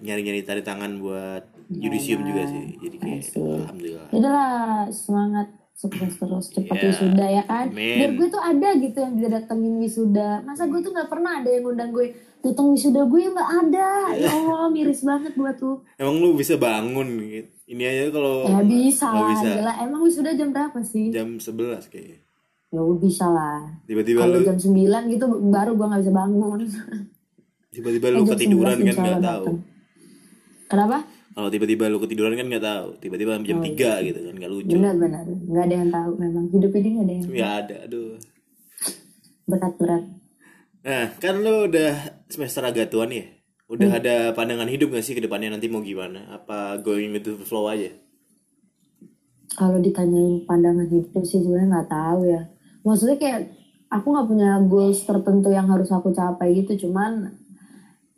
nyari 0.00 0.24
nyari 0.24 0.40
tanda 0.40 0.64
tangan 0.64 0.96
buat 1.04 1.44
yudisium 1.68 2.24
juga 2.24 2.48
sih. 2.48 2.80
Jadi 2.80 2.96
kayak 2.96 3.22
alhamdulillah. 3.36 4.06
Ya 4.08 4.16
udahlah 4.16 4.88
semangat 4.88 5.59
sukses 5.80 6.12
terus 6.14 6.46
cepat 6.46 6.76
Iya. 6.76 6.86
wisuda 6.86 7.26
ya 7.30 7.42
kan? 7.42 7.66
Amin. 7.66 7.96
biar 7.96 8.10
gue 8.12 8.28
tuh 8.28 8.42
ada 8.42 8.68
gitu 8.74 8.98
yang 8.98 9.12
bisa 9.14 9.28
datengin 9.30 9.74
wisuda. 9.78 10.30
Masa 10.42 10.64
gue 10.64 10.76
tuh 10.78 10.90
nggak 10.90 11.08
pernah 11.08 11.32
ada 11.34 11.48
yang 11.48 11.64
undang 11.66 11.88
gue 11.88 12.12
datang 12.38 12.66
wisuda 12.68 13.00
gue 13.02 13.20
nggak 13.26 13.50
ada. 13.62 13.88
Ya 14.14 14.28
Allah 14.30 14.68
miris 14.68 15.00
banget 15.00 15.32
gue 15.32 15.50
tuh. 15.56 15.80
Emang 15.96 16.16
lu 16.16 16.34
bisa 16.34 16.54
bangun 16.54 17.08
gitu? 17.22 17.48
Ini 17.66 17.82
aja 17.82 18.04
kalau 18.10 18.44
ya 18.44 18.60
bisa 18.60 19.08
lah 19.08 19.30
bisa. 19.30 19.48
gila 19.54 19.72
emang 19.80 20.00
wisuda 20.02 20.30
jam 20.32 20.48
berapa 20.50 20.78
sih? 20.82 21.08
Jam 21.08 21.28
11 21.34 21.48
kayaknya. 21.86 22.18
Ya 22.68 22.80
udah 22.80 22.98
bisa 22.98 23.26
lah. 23.26 23.64
Tiba-tiba 23.82 24.20
kalau 24.20 24.36
lu 24.36 24.44
jam 24.44 24.58
9 24.58 24.76
gitu 25.08 25.24
baru 25.48 25.72
gue 25.72 25.86
nggak 25.86 26.02
bisa 26.02 26.12
bangun. 26.12 26.60
Tiba-tiba 27.70 28.06
Eh, 28.06 28.12
lu 28.12 28.20
jam 28.20 28.30
ketiduran 28.30 28.76
11 28.76 28.84
kan 28.90 29.04
nggak 29.08 29.22
tahu. 29.22 29.44
kenapa 30.66 31.02
kalau 31.30 31.48
tiba-tiba 31.48 31.86
lu 31.86 32.02
ketiduran 32.02 32.34
kan 32.34 32.46
nggak 32.50 32.64
tahu. 32.64 32.88
Tiba-tiba 32.98 33.38
jam 33.46 33.58
Oh, 33.58 33.64
3 33.64 34.06
gitu 34.06 34.18
kan 34.18 34.34
nggak 34.34 34.50
lucu. 34.50 34.74
Benar-benar 34.74 35.24
nggak 35.26 35.64
ada 35.64 35.74
yang 35.74 35.90
tahu 35.90 36.10
memang. 36.18 36.44
Hidup 36.50 36.72
ini 36.74 36.88
nggak 36.90 37.06
ada 37.06 37.14
yang 37.14 37.24
ya 37.30 37.48
ada 37.62 37.76
aduh. 37.86 38.18
Berat 39.46 39.74
berat 39.78 40.04
nah 40.80 41.12
kan 41.20 41.36
lu 41.44 41.68
udah 41.68 41.92
semester 42.32 42.64
agak 42.64 42.88
tua 42.88 43.04
nih 43.04 43.20
ya? 43.20 43.26
Udah 43.70 44.02
ada 44.02 44.34
pandangan 44.34 44.66
hidup 44.66 44.90
gak 44.90 45.06
sih 45.06 45.14
ke 45.14 45.22
depannya? 45.22 45.54
Nanti 45.54 45.70
mau 45.70 45.78
gimana? 45.78 46.26
Apa 46.34 46.82
going 46.82 47.14
with 47.14 47.22
the 47.22 47.38
flow 47.46 47.70
aja? 47.70 47.94
Kalau 49.54 49.78
ditanyain 49.78 50.42
pandangan 50.42 50.90
hidup 50.90 51.22
sih 51.22 51.38
sebenarnya 51.38 51.78
nggak 51.78 51.90
tahu 51.92 52.20
ya. 52.26 52.42
Maksudnya 52.82 53.16
kayak 53.22 53.40
aku 53.86 54.06
nggak 54.10 54.26
punya 54.26 54.50
goals 54.66 55.06
tertentu 55.06 55.54
yang 55.54 55.70
harus 55.70 55.86
aku 55.94 56.10
capai 56.10 56.50
gitu. 56.58 56.88
Cuman 56.88 57.30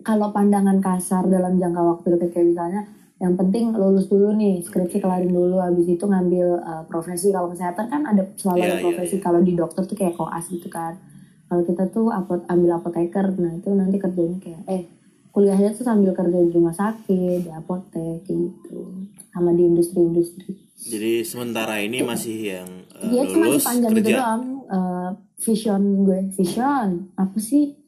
kalau 0.01 0.33
pandangan 0.33 0.81
kasar 0.81 1.29
dalam 1.29 1.61
jangka 1.61 1.83
waktu 1.85 2.17
dekat 2.17 2.31
kayak 2.33 2.47
misalnya 2.57 2.83
yang 3.23 3.39
penting 3.39 3.71
lulus 3.71 4.11
dulu 4.11 4.35
nih 4.35 4.67
skripsi 4.67 4.99
kelarin 4.99 5.31
dulu 5.31 5.63
habis 5.63 5.87
itu 5.87 6.03
ngambil 6.03 6.59
uh, 6.59 6.83
profesi. 6.91 7.31
Kalau 7.31 7.55
kesehatan 7.55 7.87
kan 7.87 8.03
ada 8.03 8.27
selalu 8.35 8.67
ada 8.67 8.77
iya, 8.77 8.83
profesi. 8.83 9.17
kalau 9.23 9.39
di 9.39 9.55
dokter 9.55 9.87
tuh 9.87 9.95
kayak 9.95 10.19
koas 10.19 10.51
gitu 10.51 10.67
kan. 10.67 10.99
Kalau 11.47 11.63
kita 11.63 11.87
tuh 11.95 12.11
apot 12.11 12.43
ambil 12.51 12.83
apoteker 12.83 13.31
nah 13.39 13.55
itu 13.55 13.71
nanti 13.71 14.03
kerjanya 14.03 14.39
kayak 14.43 14.63
eh 14.67 14.83
kuliahnya 15.31 15.71
tuh 15.71 15.87
sambil 15.87 16.11
kerja 16.13 16.35
di 16.35 16.51
rumah 16.51 16.75
sakit 16.75 17.47
di 17.47 17.51
apotek 17.55 18.27
gitu. 18.27 19.07
Sama 19.31 19.55
di 19.55 19.71
industri-industri. 19.71 20.59
Jadi 20.83 21.23
sementara 21.23 21.79
ini 21.79 22.03
masih 22.03 22.59
yang 22.59 22.69
uh, 22.91 23.07
Dia 23.07 23.23
cuma 23.31 23.55
lulus 23.55 23.63
gitu 23.71 23.87
kerja? 24.03 24.19
doang. 24.19 24.43
Eh, 24.67 25.11
vision 25.47 25.83
gue. 26.03 26.21
Vision? 26.35 26.89
Apa 27.15 27.39
sih? 27.39 27.79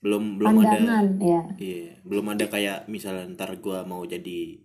Belum 0.00 0.40
belum 0.40 0.48
ada 0.48 0.80
pandangan 0.80 1.06
ya. 1.20 1.42
Iya 1.60 1.98
belum 2.08 2.26
ada 2.32 2.48
kayak 2.48 2.88
misalnya 2.88 3.28
ntar 3.36 3.60
gua 3.60 3.84
mau 3.84 4.00
jadi 4.08 4.64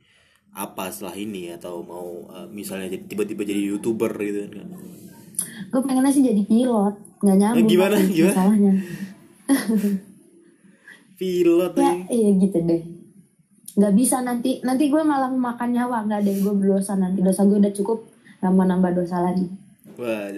apa 0.54 0.86
setelah 0.88 1.16
ini 1.16 1.50
atau 1.50 1.82
mau 1.82 2.30
uh, 2.30 2.46
misalnya 2.48 2.88
tiba-tiba 3.00 3.42
jadi 3.42 3.74
youtuber 3.74 4.14
gitu 4.16 4.46
kan? 4.50 4.70
Gue 5.70 5.82
pengennya 5.82 6.14
sih 6.14 6.22
jadi 6.22 6.46
pilot 6.46 6.94
nggak 7.20 7.38
nyambung 7.40 7.58
Eh, 7.58 7.66
gimana? 7.66 7.96
tapi 7.96 8.12
Gimana? 8.12 8.32
masalahnya. 8.32 8.74
Pilot 11.14 11.74
ya 11.74 11.82
nih 11.84 12.00
iya 12.10 12.30
gitu 12.38 12.58
deh. 12.60 12.82
Nggak 13.74 13.94
bisa 13.96 14.22
nanti 14.22 14.62
nanti 14.62 14.90
gue 14.90 15.02
malah 15.02 15.30
makan 15.30 15.70
nyawa 15.72 16.06
nggak 16.06 16.22
deh 16.22 16.36
gue 16.38 16.54
berdosa 16.54 16.94
nanti. 16.96 17.22
Dosa 17.22 17.46
gue 17.46 17.58
udah 17.58 17.74
cukup 17.74 18.06
nambah 18.40 18.66
nambah 18.68 18.92
dosa 18.94 19.22
lagi. 19.22 19.48
Wah 19.96 20.30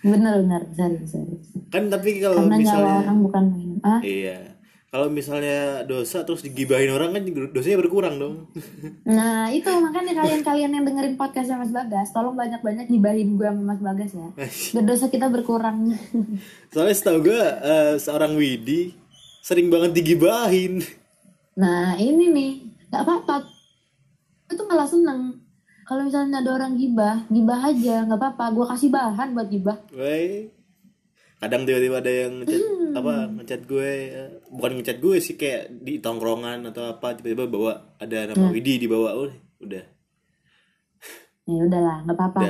bener 0.00 0.32
bener. 0.40 0.62
Serius 0.72 1.12
serius 1.12 1.44
kan 1.68 1.86
tapi 1.86 2.18
kalau 2.18 2.42
karena 2.42 2.56
nyawa 2.56 2.64
misalnya 2.64 2.94
orang 3.04 3.18
bukan 3.20 3.42
main. 3.52 3.70
Ah? 3.82 4.00
Iya 4.00 4.38
kalau 4.90 5.06
misalnya 5.06 5.86
dosa 5.86 6.26
terus 6.26 6.42
digibahin 6.42 6.90
orang 6.90 7.14
kan 7.14 7.22
dosanya 7.54 7.78
berkurang 7.78 8.18
dong 8.18 8.50
nah 9.06 9.46
itu 9.48 9.70
makanya 9.70 10.18
kalian-kalian 10.18 10.70
yang 10.76 10.84
dengerin 10.84 11.14
podcastnya 11.14 11.62
Mas 11.62 11.70
Bagas 11.70 12.10
tolong 12.10 12.34
banyak-banyak 12.34 12.90
gibahin 12.90 13.38
gue 13.38 13.46
sama 13.46 13.62
Mas 13.74 13.80
Bagas 13.80 14.10
ya 14.12 14.28
biar 14.74 14.84
dosa 14.84 15.06
kita 15.06 15.30
berkurang 15.30 15.94
soalnya 16.74 16.94
setahu 16.94 17.30
gue 17.30 17.42
eh, 17.42 17.94
seorang 18.02 18.34
Widi 18.34 18.98
sering 19.40 19.70
banget 19.70 19.94
digibahin 19.94 20.82
Nah 21.60 21.98
ini 22.00 22.24
nih 22.32 22.52
nggak 22.88 23.02
apa-apa. 23.04 23.44
Itu 24.50 24.62
malah 24.66 24.88
seneng. 24.88 25.44
Kalau 25.84 26.06
misalnya 26.06 26.38
ada 26.40 26.54
orang 26.54 26.78
gibah, 26.78 27.26
gibah 27.28 27.60
aja 27.60 28.06
nggak 28.08 28.18
apa-apa. 28.18 28.44
Gue 28.56 28.66
kasih 28.70 28.88
bahan 28.88 29.34
buat 29.36 29.48
gibah. 29.52 29.76
Woi. 29.92 30.48
Kadang 31.36 31.68
tiba-tiba 31.68 31.98
ada 32.00 32.12
yang. 32.12 32.34
Apa 32.96 33.14
ngechat 33.40 33.62
gue 33.64 33.90
eh, 34.10 34.30
bukan 34.50 34.80
ngechat 34.80 34.98
gue 34.98 35.16
sih 35.18 35.34
kayak 35.34 35.70
di 35.80 35.98
tongkrongan 35.98 36.66
atau 36.70 36.96
apa 36.96 37.14
tiba-tiba 37.14 37.46
bawa 37.46 37.72
ada 37.96 38.30
nama 38.30 38.48
Hmm. 38.48 38.54
Widi 38.54 38.82
dibawa 38.82 39.14
udah 39.16 39.38
udah 39.60 39.84
Ya 41.50 41.66
udahlah, 41.66 42.06
nggak 42.06 42.14
apa-apa. 42.14 42.40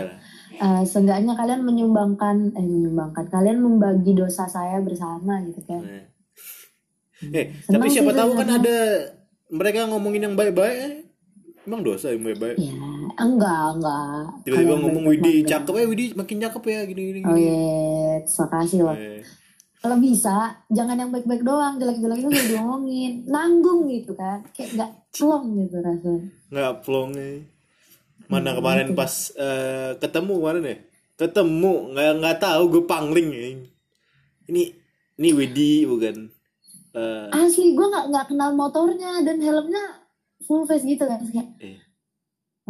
Eh, 0.60 0.82
seenggaknya 0.84 1.32
kalian 1.32 1.64
menyumbangkan, 1.64 2.52
eh 2.52 2.60
menyumbangkan. 2.60 3.32
Kalian 3.32 3.64
membagi 3.64 4.12
dosa 4.12 4.44
saya 4.44 4.76
bersama 4.84 5.40
gitu 5.48 5.64
kan. 5.64 5.80
Nah. 5.80 6.04
Eh, 7.32 7.48
Senang 7.64 7.80
tapi 7.80 7.86
sih 7.88 8.00
siapa 8.00 8.12
tahu 8.12 8.36
kan 8.36 8.48
ada 8.60 8.76
mereka 9.48 9.88
ngomongin 9.88 10.28
yang 10.28 10.36
baik-baik 10.36 10.76
eh. 10.84 10.94
Emang 11.64 11.80
dosa 11.80 12.12
yang 12.12 12.24
baik-baik. 12.24 12.60
Ya 12.60 12.76
enggak 13.16 13.80
enggak. 13.80 14.24
Tiba-tiba 14.44 14.74
ngomong 14.80 15.04
Widi 15.08 15.34
cakep 15.44 15.74
ya 15.76 15.86
Widi 15.88 16.04
makin 16.12 16.36
cakep 16.40 16.62
ya 16.68 16.80
gini 16.84 17.02
gini. 17.08 17.20
Oh 17.24 17.36
iya, 17.36 18.20
terima 18.20 18.46
kasih 18.52 18.78
loh. 18.84 18.96
Eh, 18.96 19.20
Kalau 19.80 19.96
bisa, 19.96 20.60
jangan 20.68 20.92
yang 20.92 21.08
baik-baik 21.08 21.40
doang, 21.40 21.80
jelek-jelek 21.80 22.20
itu 22.20 22.28
udah 22.28 22.46
diomongin, 22.52 23.12
nanggung 23.24 23.88
gitu 23.88 24.12
kan, 24.12 24.44
kayak 24.52 24.76
nggak 24.76 24.92
celong 25.08 25.56
gitu 25.56 25.80
rasanya. 25.80 26.24
nggak 26.52 26.74
plong 26.84 27.12
eh. 27.16 27.40
Hmm, 28.28 28.28
Mana 28.28 28.52
kemarin 28.52 28.92
pas 28.92 29.32
eh, 29.34 29.96
ketemu 29.96 30.32
kemarin 30.36 30.62
ya? 30.68 30.76
Ketemu 31.16 31.72
nggak 31.96 32.12
nggak 32.20 32.36
tahu 32.44 32.62
gue 32.76 32.84
pangling 32.84 33.28
ya. 33.32 33.44
Ini 34.52 34.62
ini 35.16 35.28
Widi 35.32 35.88
bukan. 35.88 36.28
Eh, 36.90 37.26
asli 37.32 37.72
gue 37.72 37.86
nggak 37.86 38.06
nggak 38.12 38.26
kenal 38.34 38.50
motornya 38.52 39.24
dan 39.24 39.40
helmnya 39.40 39.84
full 40.44 40.68
face 40.68 40.84
gitu 40.84 41.08
kan 41.08 41.24
kayak 41.24 41.48
eh. 41.62 41.78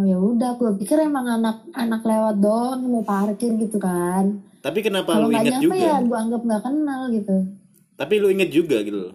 Oh 0.00 0.06
ya 0.06 0.16
udah 0.16 0.50
gue 0.54 0.70
pikir 0.78 0.96
emang 0.98 1.28
anak 1.30 1.68
anak 1.70 2.00
lewat 2.00 2.36
doang 2.36 2.80
mau 2.82 3.04
parkir 3.04 3.52
gitu 3.54 3.76
kan 3.76 4.40
Tapi 4.58 4.80
kenapa 4.80 5.12
kalau 5.12 5.28
lu 5.28 5.36
inget 5.36 5.54
nyampe 5.54 5.64
juga? 5.66 5.76
ya 5.78 5.96
gue 6.00 6.16
anggap 6.18 6.40
nggak 6.42 6.62
kenal 6.62 7.00
gitu 7.08 7.36
Tapi 7.94 8.14
lu 8.16 8.28
inget 8.28 8.48
juga 8.48 8.76
gitu 8.80 9.12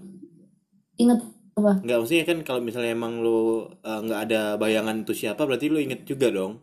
inget 0.96 1.20
apa 1.56 1.72
Nggak 1.82 1.98
maksudnya 1.98 2.26
kan 2.26 2.38
kalau 2.42 2.62
misalnya 2.62 2.92
emang 2.92 3.18
lu 3.18 3.40
eh, 3.80 4.00
nggak 4.00 4.20
ada 4.24 4.42
bayangan 4.56 5.02
itu 5.02 5.14
siapa 5.16 5.42
berarti 5.42 5.66
lu 5.68 5.80
inget 5.80 6.04
juga 6.04 6.30
dong. 6.30 6.62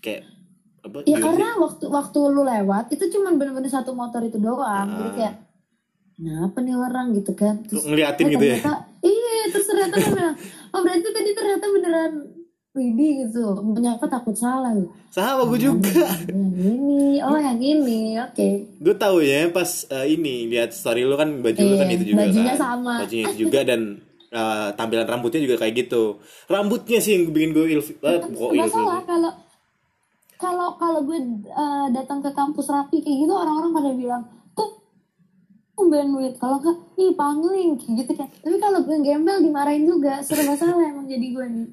Kayak 0.00 0.24
apa? 0.80 1.04
ya 1.04 1.18
karena 1.18 1.48
sih? 1.50 1.60
waktu 1.60 1.84
waktu 1.86 2.18
lu 2.26 2.42
lewat 2.42 2.84
itu 2.88 3.04
cuman 3.10 3.36
bener-bener 3.36 3.68
satu 3.68 3.92
motor 3.92 4.24
itu 4.24 4.40
doang 4.40 4.88
jadi 4.90 5.04
Ah. 5.04 5.14
kayak 5.14 5.34
kenapa 6.16 6.56
nih 6.58 6.72
orang 6.74 7.06
gitu 7.12 7.32
kan 7.32 7.60
terus 7.62 7.84
ngeliatin 7.84 8.24
eh, 8.24 8.32
gitu 8.32 8.44
ya. 8.44 8.56
ternyata 8.56 8.74
iya 9.02 9.42
terus 9.48 9.66
ternyata 9.66 9.96
bilang 10.00 10.36
oh 10.70 10.80
berarti 10.80 11.08
tadi 11.10 11.30
ternyata 11.30 11.64
beneran 11.68 12.12
Widi 12.70 13.26
gitu 13.26 13.58
menyapa 13.66 14.06
takut 14.06 14.30
salah 14.30 14.70
gitu. 14.78 14.86
Sama 15.10 15.42
gue 15.42 15.58
juga. 15.58 16.06
yang 16.30 16.54
ini 16.54 17.18
oh 17.18 17.34
yang 17.34 17.58
ini 17.58 18.14
oke 18.14 18.46
gue 18.78 18.94
tahu 18.94 19.26
ya 19.26 19.50
pas 19.50 19.66
eh, 19.90 20.14
ini 20.14 20.46
lihat 20.46 20.70
story 20.70 21.02
lu 21.02 21.18
kan 21.18 21.42
baju 21.42 21.58
lu 21.58 21.74
kan 21.74 21.90
Iya, 21.90 21.98
itu 21.98 22.04
juga 22.14 22.30
bajunya 22.30 22.54
kan. 22.54 22.62
sama. 22.62 22.94
bajunya 23.02 23.24
itu 23.26 23.36
juga 23.42 23.58
dan 23.66 23.80
eh, 24.30 24.68
tampilan 24.78 25.02
rambutnya 25.02 25.40
juga 25.42 25.56
kayak 25.58 25.74
gitu 25.82 26.22
rambutnya 26.46 26.98
sih 27.02 27.18
yang 27.18 27.34
bikin 27.34 27.50
gue 27.50 27.64
ilfil 27.74 27.98
eh, 27.98 28.18
kok 28.22 28.50
salah 28.70 29.02
kalau 29.02 29.32
kalau 30.40 30.68
kalau 30.80 31.04
gue 31.04 31.18
uh, 31.52 31.90
datang 31.92 32.24
ke 32.24 32.30
kampus 32.32 32.72
rapi 32.72 33.04
kayak 33.04 33.28
gitu 33.28 33.34
orang-orang 33.34 33.70
pada 33.76 33.90
bilang 33.92 34.22
bandwidth 35.90 36.38
kalau 36.38 36.62
enggak 36.62 36.78
ih 36.94 37.12
pangling 37.18 37.70
gitu 37.76 38.12
kan. 38.14 38.28
Tapi 38.30 38.56
kalau 38.62 38.78
gue 38.86 38.96
gembel 39.02 39.42
dimarahin 39.42 39.84
juga. 39.84 40.22
Serba 40.22 40.54
salah 40.54 40.86
emang 40.86 41.10
jadi 41.10 41.26
gue 41.26 41.46
nih. 41.50 41.68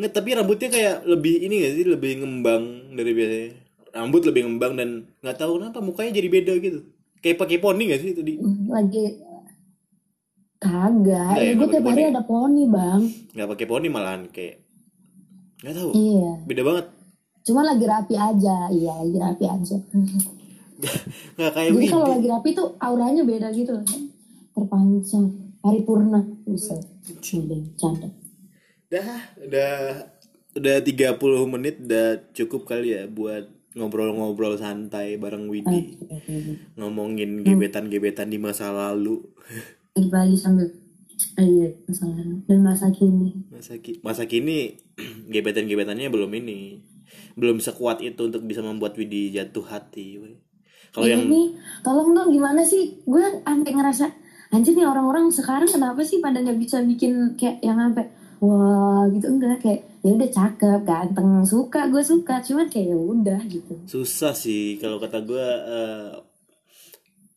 Nggak, 0.00 0.12
tapi 0.16 0.28
rambutnya 0.32 0.68
kayak 0.72 0.96
lebih 1.04 1.34
ini 1.44 1.54
gak 1.60 1.74
sih? 1.76 1.84
Lebih 1.84 2.12
ngembang 2.24 2.64
dari 2.96 3.12
biasanya. 3.12 3.50
Rambut 3.90 4.22
lebih 4.24 4.42
ngembang 4.48 4.72
dan 4.80 4.88
nggak 5.20 5.36
tahu 5.36 5.52
kenapa 5.60 5.78
mukanya 5.84 6.12
jadi 6.16 6.28
beda 6.32 6.52
gitu. 6.58 6.78
Kayak 7.20 7.36
pakai 7.44 7.58
poni 7.60 7.82
gak 7.92 8.00
sih 8.00 8.10
tadi? 8.16 8.32
Hmm, 8.40 8.64
lagi 8.72 9.04
kagak. 10.56 11.32
Nggak 11.36 11.44
ya, 11.44 11.52
gue 11.52 11.68
tiap 11.68 11.86
hari 11.92 12.02
ada 12.08 12.22
poni 12.24 12.62
bang. 12.64 13.02
Nggak 13.36 13.48
pakai 13.52 13.66
poni 13.68 13.86
malahan 13.92 14.22
kayak 14.32 14.64
nggak 15.60 15.74
tahu. 15.76 15.90
Iya. 15.92 16.30
Beda 16.48 16.62
banget. 16.64 16.86
Cuma 17.44 17.60
lagi 17.62 17.84
rapi 17.84 18.14
aja. 18.16 18.56
Iya 18.72 18.92
lagi 19.04 19.16
rapi 19.20 19.44
aja 19.44 19.76
nggak 21.36 21.52
kayak 21.52 21.70
jadi 21.76 21.86
kalau 21.88 22.06
lagi 22.08 22.28
rapi 22.28 22.50
tuh 22.56 22.68
auranya 22.80 23.22
beda 23.22 23.48
gitu 23.52 23.70
loh 23.76 23.84
kan? 23.84 24.00
Terpancar 24.56 25.22
paripurna. 25.60 26.20
Bisa. 26.48 26.74
Canda 27.78 28.08
dah 28.90 29.22
udah 29.38 29.72
udah 30.58 30.76
30 30.82 31.46
menit 31.46 31.78
udah 31.78 32.18
cukup 32.34 32.66
kali 32.66 32.98
ya 32.98 33.06
buat 33.06 33.46
ngobrol-ngobrol 33.78 34.58
santai 34.58 35.14
bareng 35.14 35.46
Widi 35.46 35.94
ngomongin 36.74 37.46
gebetan-gebetan 37.46 38.26
di 38.34 38.38
masa 38.42 38.74
lalu. 38.74 39.22
Lagi 40.10 40.34
sambil 40.34 40.66
eh, 41.38 41.46
iya 41.46 41.68
masalah 41.86 42.18
dan 42.50 42.58
masa 42.66 42.90
kini. 42.90 43.46
Masa 43.46 43.78
ki- 43.78 44.02
masa 44.02 44.26
kini 44.26 44.74
gebetan-gebetannya 45.34 46.10
belum 46.10 46.34
ini. 46.34 46.82
Belum 47.38 47.62
sekuat 47.62 48.02
itu 48.02 48.26
untuk 48.26 48.42
bisa 48.42 48.58
membuat 48.58 48.98
Widi 48.98 49.30
jatuh 49.30 49.62
hati 49.70 50.18
weh. 50.18 50.34
Kalau 50.90 51.06
yang 51.06 51.22
ini 51.24 51.54
tolong 51.80 52.10
dong 52.10 52.28
gimana 52.28 52.60
sih? 52.60 52.98
Gue 53.02 53.22
sampai 53.40 53.70
ngerasa 53.70 54.06
anjir 54.50 54.74
nih 54.74 54.84
orang-orang 54.84 55.30
sekarang 55.30 55.66
kenapa 55.66 56.02
sih 56.02 56.18
pada 56.18 56.38
nggak 56.38 56.58
bisa 56.58 56.82
bikin 56.82 57.34
kayak 57.34 57.58
yang 57.60 57.78
sampai 57.78 58.06
wah 58.38 59.06
gitu. 59.08 59.26
Enggak 59.28 59.60
kayak 59.60 59.80
ya 60.00 60.10
udah 60.12 60.28
cakep 60.28 60.80
ganteng 60.82 61.30
suka 61.44 61.86
gue 61.86 62.02
suka. 62.02 62.40
Cuman 62.40 62.66
kayak 62.66 62.86
ya 62.88 62.98
udah 62.98 63.40
gitu. 63.46 63.74
Susah 63.84 64.32
sih 64.32 64.76
kalau 64.76 64.96
kata 64.96 65.20
gue 65.20 65.46
eh, 65.68 66.10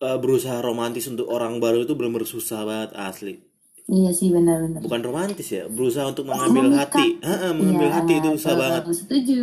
eh, 0.02 0.18
berusaha 0.18 0.60
romantis 0.60 1.06
untuk 1.06 1.28
orang 1.28 1.58
baru 1.58 1.84
itu 1.84 1.94
benar-benar 1.94 2.26
susah 2.26 2.64
banget 2.64 2.92
asli. 2.96 3.36
Iya 3.84 4.16
sih 4.16 4.32
benar-benar 4.32 4.80
bukan 4.80 5.04
romantis 5.04 5.52
ya 5.52 5.68
berusaha 5.68 6.08
untuk 6.08 6.24
mengambil 6.24 6.72
Memikat. 6.72 6.88
hati. 6.88 7.08
Heeh, 7.20 7.52
mengambil 7.52 7.84
Iya, 7.84 7.96
hati 8.00 8.14
itu 8.16 8.30
susah 8.40 8.54
banget. 8.56 8.84
setuju. 8.96 9.40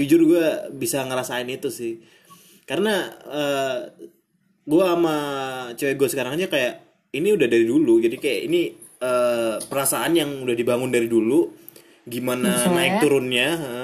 Jujur 0.00 0.20
gue 0.26 0.46
bisa 0.72 1.04
ngerasain 1.04 1.44
itu 1.46 1.68
sih 1.68 2.00
karena 2.66 2.94
eh 3.28 3.78
gue 4.62 4.82
sama 4.82 5.16
cewek 5.74 5.98
gue 5.98 6.08
sekarang 6.08 6.38
aja 6.38 6.46
kayak 6.46 6.74
ini 7.12 7.28
udah 7.34 7.48
dari 7.50 7.66
dulu. 7.66 7.98
Jadi 8.00 8.16
kayak 8.16 8.40
ini 8.48 8.60
eh, 9.02 9.56
perasaan 9.60 10.12
yang 10.16 10.30
udah 10.42 10.54
dibangun 10.56 10.90
dari 10.90 11.10
dulu. 11.10 11.50
Gimana 12.02 12.50
Buset. 12.50 12.74
naik 12.74 12.94
turunnya 12.98 13.48
ha. 13.62 13.78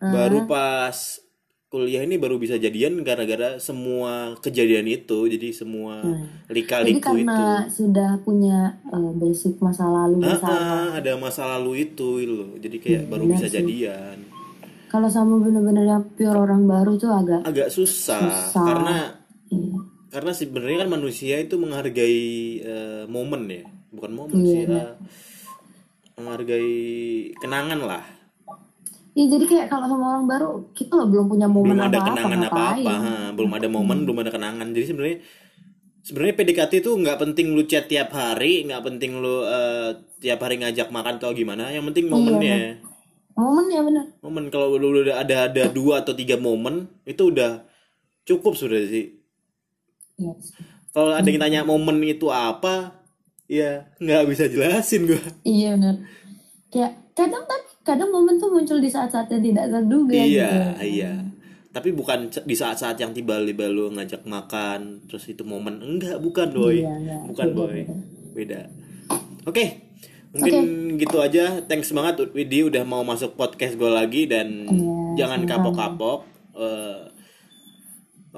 baru 0.00 0.48
pas 0.48 1.20
kuliah 1.70 2.02
ini 2.02 2.16
baru 2.16 2.40
bisa 2.40 2.56
jadian 2.56 3.04
gara-gara 3.04 3.60
semua 3.60 4.40
kejadian 4.40 4.88
itu. 4.88 5.28
Jadi 5.28 5.52
semua 5.52 6.00
jadi 6.48 6.64
lika-liku 6.64 6.96
itu 6.96 7.04
karena 7.04 7.68
sudah 7.68 8.10
punya 8.24 8.80
eh, 8.88 9.12
basic 9.20 9.60
masa 9.60 9.84
lalu 9.84 10.24
Ah, 10.24 10.40
ah, 10.40 10.88
ada 10.96 11.12
masa 11.20 11.44
lalu 11.44 11.88
itu 11.92 12.24
gitu 12.24 12.32
loh. 12.32 12.50
Jadi 12.56 12.76
kayak 12.80 13.02
baru 13.12 13.28
benar 13.28 13.36
bisa 13.36 13.46
sih. 13.52 13.56
jadian 13.60 14.39
kalau 14.90 15.06
sama 15.06 15.38
bener-bener 15.38 15.86
yang 15.86 16.02
pure 16.18 16.34
orang 16.34 16.66
baru 16.66 16.98
tuh 16.98 17.14
agak 17.14 17.46
agak 17.46 17.70
susah, 17.70 18.18
Susah. 18.18 18.64
karena 18.66 18.96
iya. 19.54 19.78
karena 20.10 20.32
sebenarnya 20.34 20.78
kan 20.82 20.90
manusia 20.90 21.38
itu 21.38 21.54
menghargai 21.54 22.26
eh, 22.58 23.02
momen 23.06 23.46
ya 23.46 23.62
bukan 23.94 24.10
momen 24.10 24.36
Iya, 24.42 24.50
sih 24.50 24.62
eh, 24.66 24.92
menghargai 26.18 26.74
kenangan 27.38 27.80
lah 27.86 28.04
Iya 29.10 29.26
jadi 29.26 29.44
kayak 29.50 29.66
kalau 29.74 29.90
sama 29.90 30.04
orang 30.14 30.24
baru 30.30 30.48
kita 30.70 30.94
loh 30.94 31.06
belum 31.10 31.26
punya 31.26 31.46
momen 31.50 31.74
belum 31.74 31.82
ada 31.82 31.98
apa-apa 31.98 32.10
kenangan 32.14 32.38
ngapain. 32.46 32.54
apa-apa 32.86 32.94
ha. 32.94 33.14
belum 33.34 33.52
ada 33.58 33.68
momen 33.70 33.98
belum 34.06 34.18
ada 34.22 34.30
kenangan 34.30 34.66
jadi 34.70 34.86
sebenarnya 34.86 35.18
sebenarnya 36.06 36.34
PDKT 36.38 36.72
itu 36.78 36.90
nggak 36.94 37.18
penting 37.18 37.46
lu 37.54 37.62
chat 37.66 37.84
tiap 37.90 38.10
hari 38.14 38.66
nggak 38.70 38.82
penting 38.86 39.18
lu 39.18 39.42
eh, 39.50 39.98
tiap 40.22 40.38
hari 40.46 40.62
ngajak 40.62 40.94
makan 40.94 41.18
atau 41.18 41.34
gimana 41.34 41.74
yang 41.74 41.82
penting 41.90 42.06
momennya 42.06 42.89
Momen 43.40 43.66
ya 43.66 43.80
bener. 43.80 44.04
momen 44.20 44.44
kalau 44.48 44.76
lu 44.76 45.00
udah 45.00 45.16
ada 45.18 45.48
ada 45.48 45.64
dua 45.66 46.04
atau 46.04 46.12
tiga 46.12 46.36
momen 46.36 46.84
itu 47.02 47.22
udah 47.26 47.64
cukup 48.22 48.52
sudah 48.52 48.84
sih 48.84 49.16
Iya. 50.14 50.36
kalau 50.92 51.10
ada 51.10 51.24
yang 51.24 51.40
tanya 51.40 51.60
momen 51.64 51.96
itu 52.02 52.28
apa 52.28 53.00
ya 53.48 53.88
nggak 53.96 54.28
bisa 54.28 54.44
jelasin 54.46 55.08
gua 55.08 55.16
Iya 55.40 55.72
bener. 55.72 55.96
Kayak 56.68 56.92
kadang 57.10 57.42
tapi 57.42 57.66
kadang 57.80 58.10
momen 58.10 58.36
tuh 58.36 58.48
muncul 58.48 58.76
di 58.76 58.86
saat-saat 58.86 59.26
yang 59.28 59.42
tidak 59.42 59.66
terduga 59.70 60.12
iya 60.14 60.76
gitu. 60.76 61.00
iya 61.00 61.12
tapi 61.70 61.90
bukan 61.90 62.18
di 62.44 62.52
saat-saat 62.52 62.96
yang 62.96 63.10
tiba-tiba 63.10 63.66
lu 63.66 63.88
ngajak 63.90 64.22
makan 64.24 65.06
terus 65.06 65.24
itu 65.26 65.40
momen 65.42 65.78
enggak 65.78 66.18
bukan 66.18 66.50
boy 66.50 66.76
Iya, 66.76 66.92
enggak. 66.92 67.20
bukan 67.26 67.46
Beda, 67.46 67.56
boy 67.56 67.70
beda. 67.72 67.94
beda 68.30 68.60
oke 69.46 69.64
mungkin 70.30 70.96
gitu 70.98 71.18
aja. 71.18 71.58
Thanks 71.66 71.90
banget 71.90 72.30
Widi 72.30 72.66
udah 72.70 72.86
mau 72.86 73.02
masuk 73.02 73.34
podcast 73.34 73.74
gue 73.74 73.90
lagi 73.90 74.30
dan 74.30 74.66
Iya, 74.70 75.26
jangan 75.26 75.42
kapok-kapok. 75.42 76.20
Eh, 76.54 77.02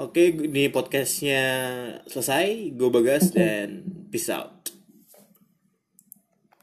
oke 0.00 0.22
ini 0.48 0.72
podcastnya 0.72 1.44
selesai. 2.08 2.72
Gue 2.72 2.88
bagas 2.88 3.30
dan 3.36 3.84
peace 4.08 4.32
out 4.32 4.71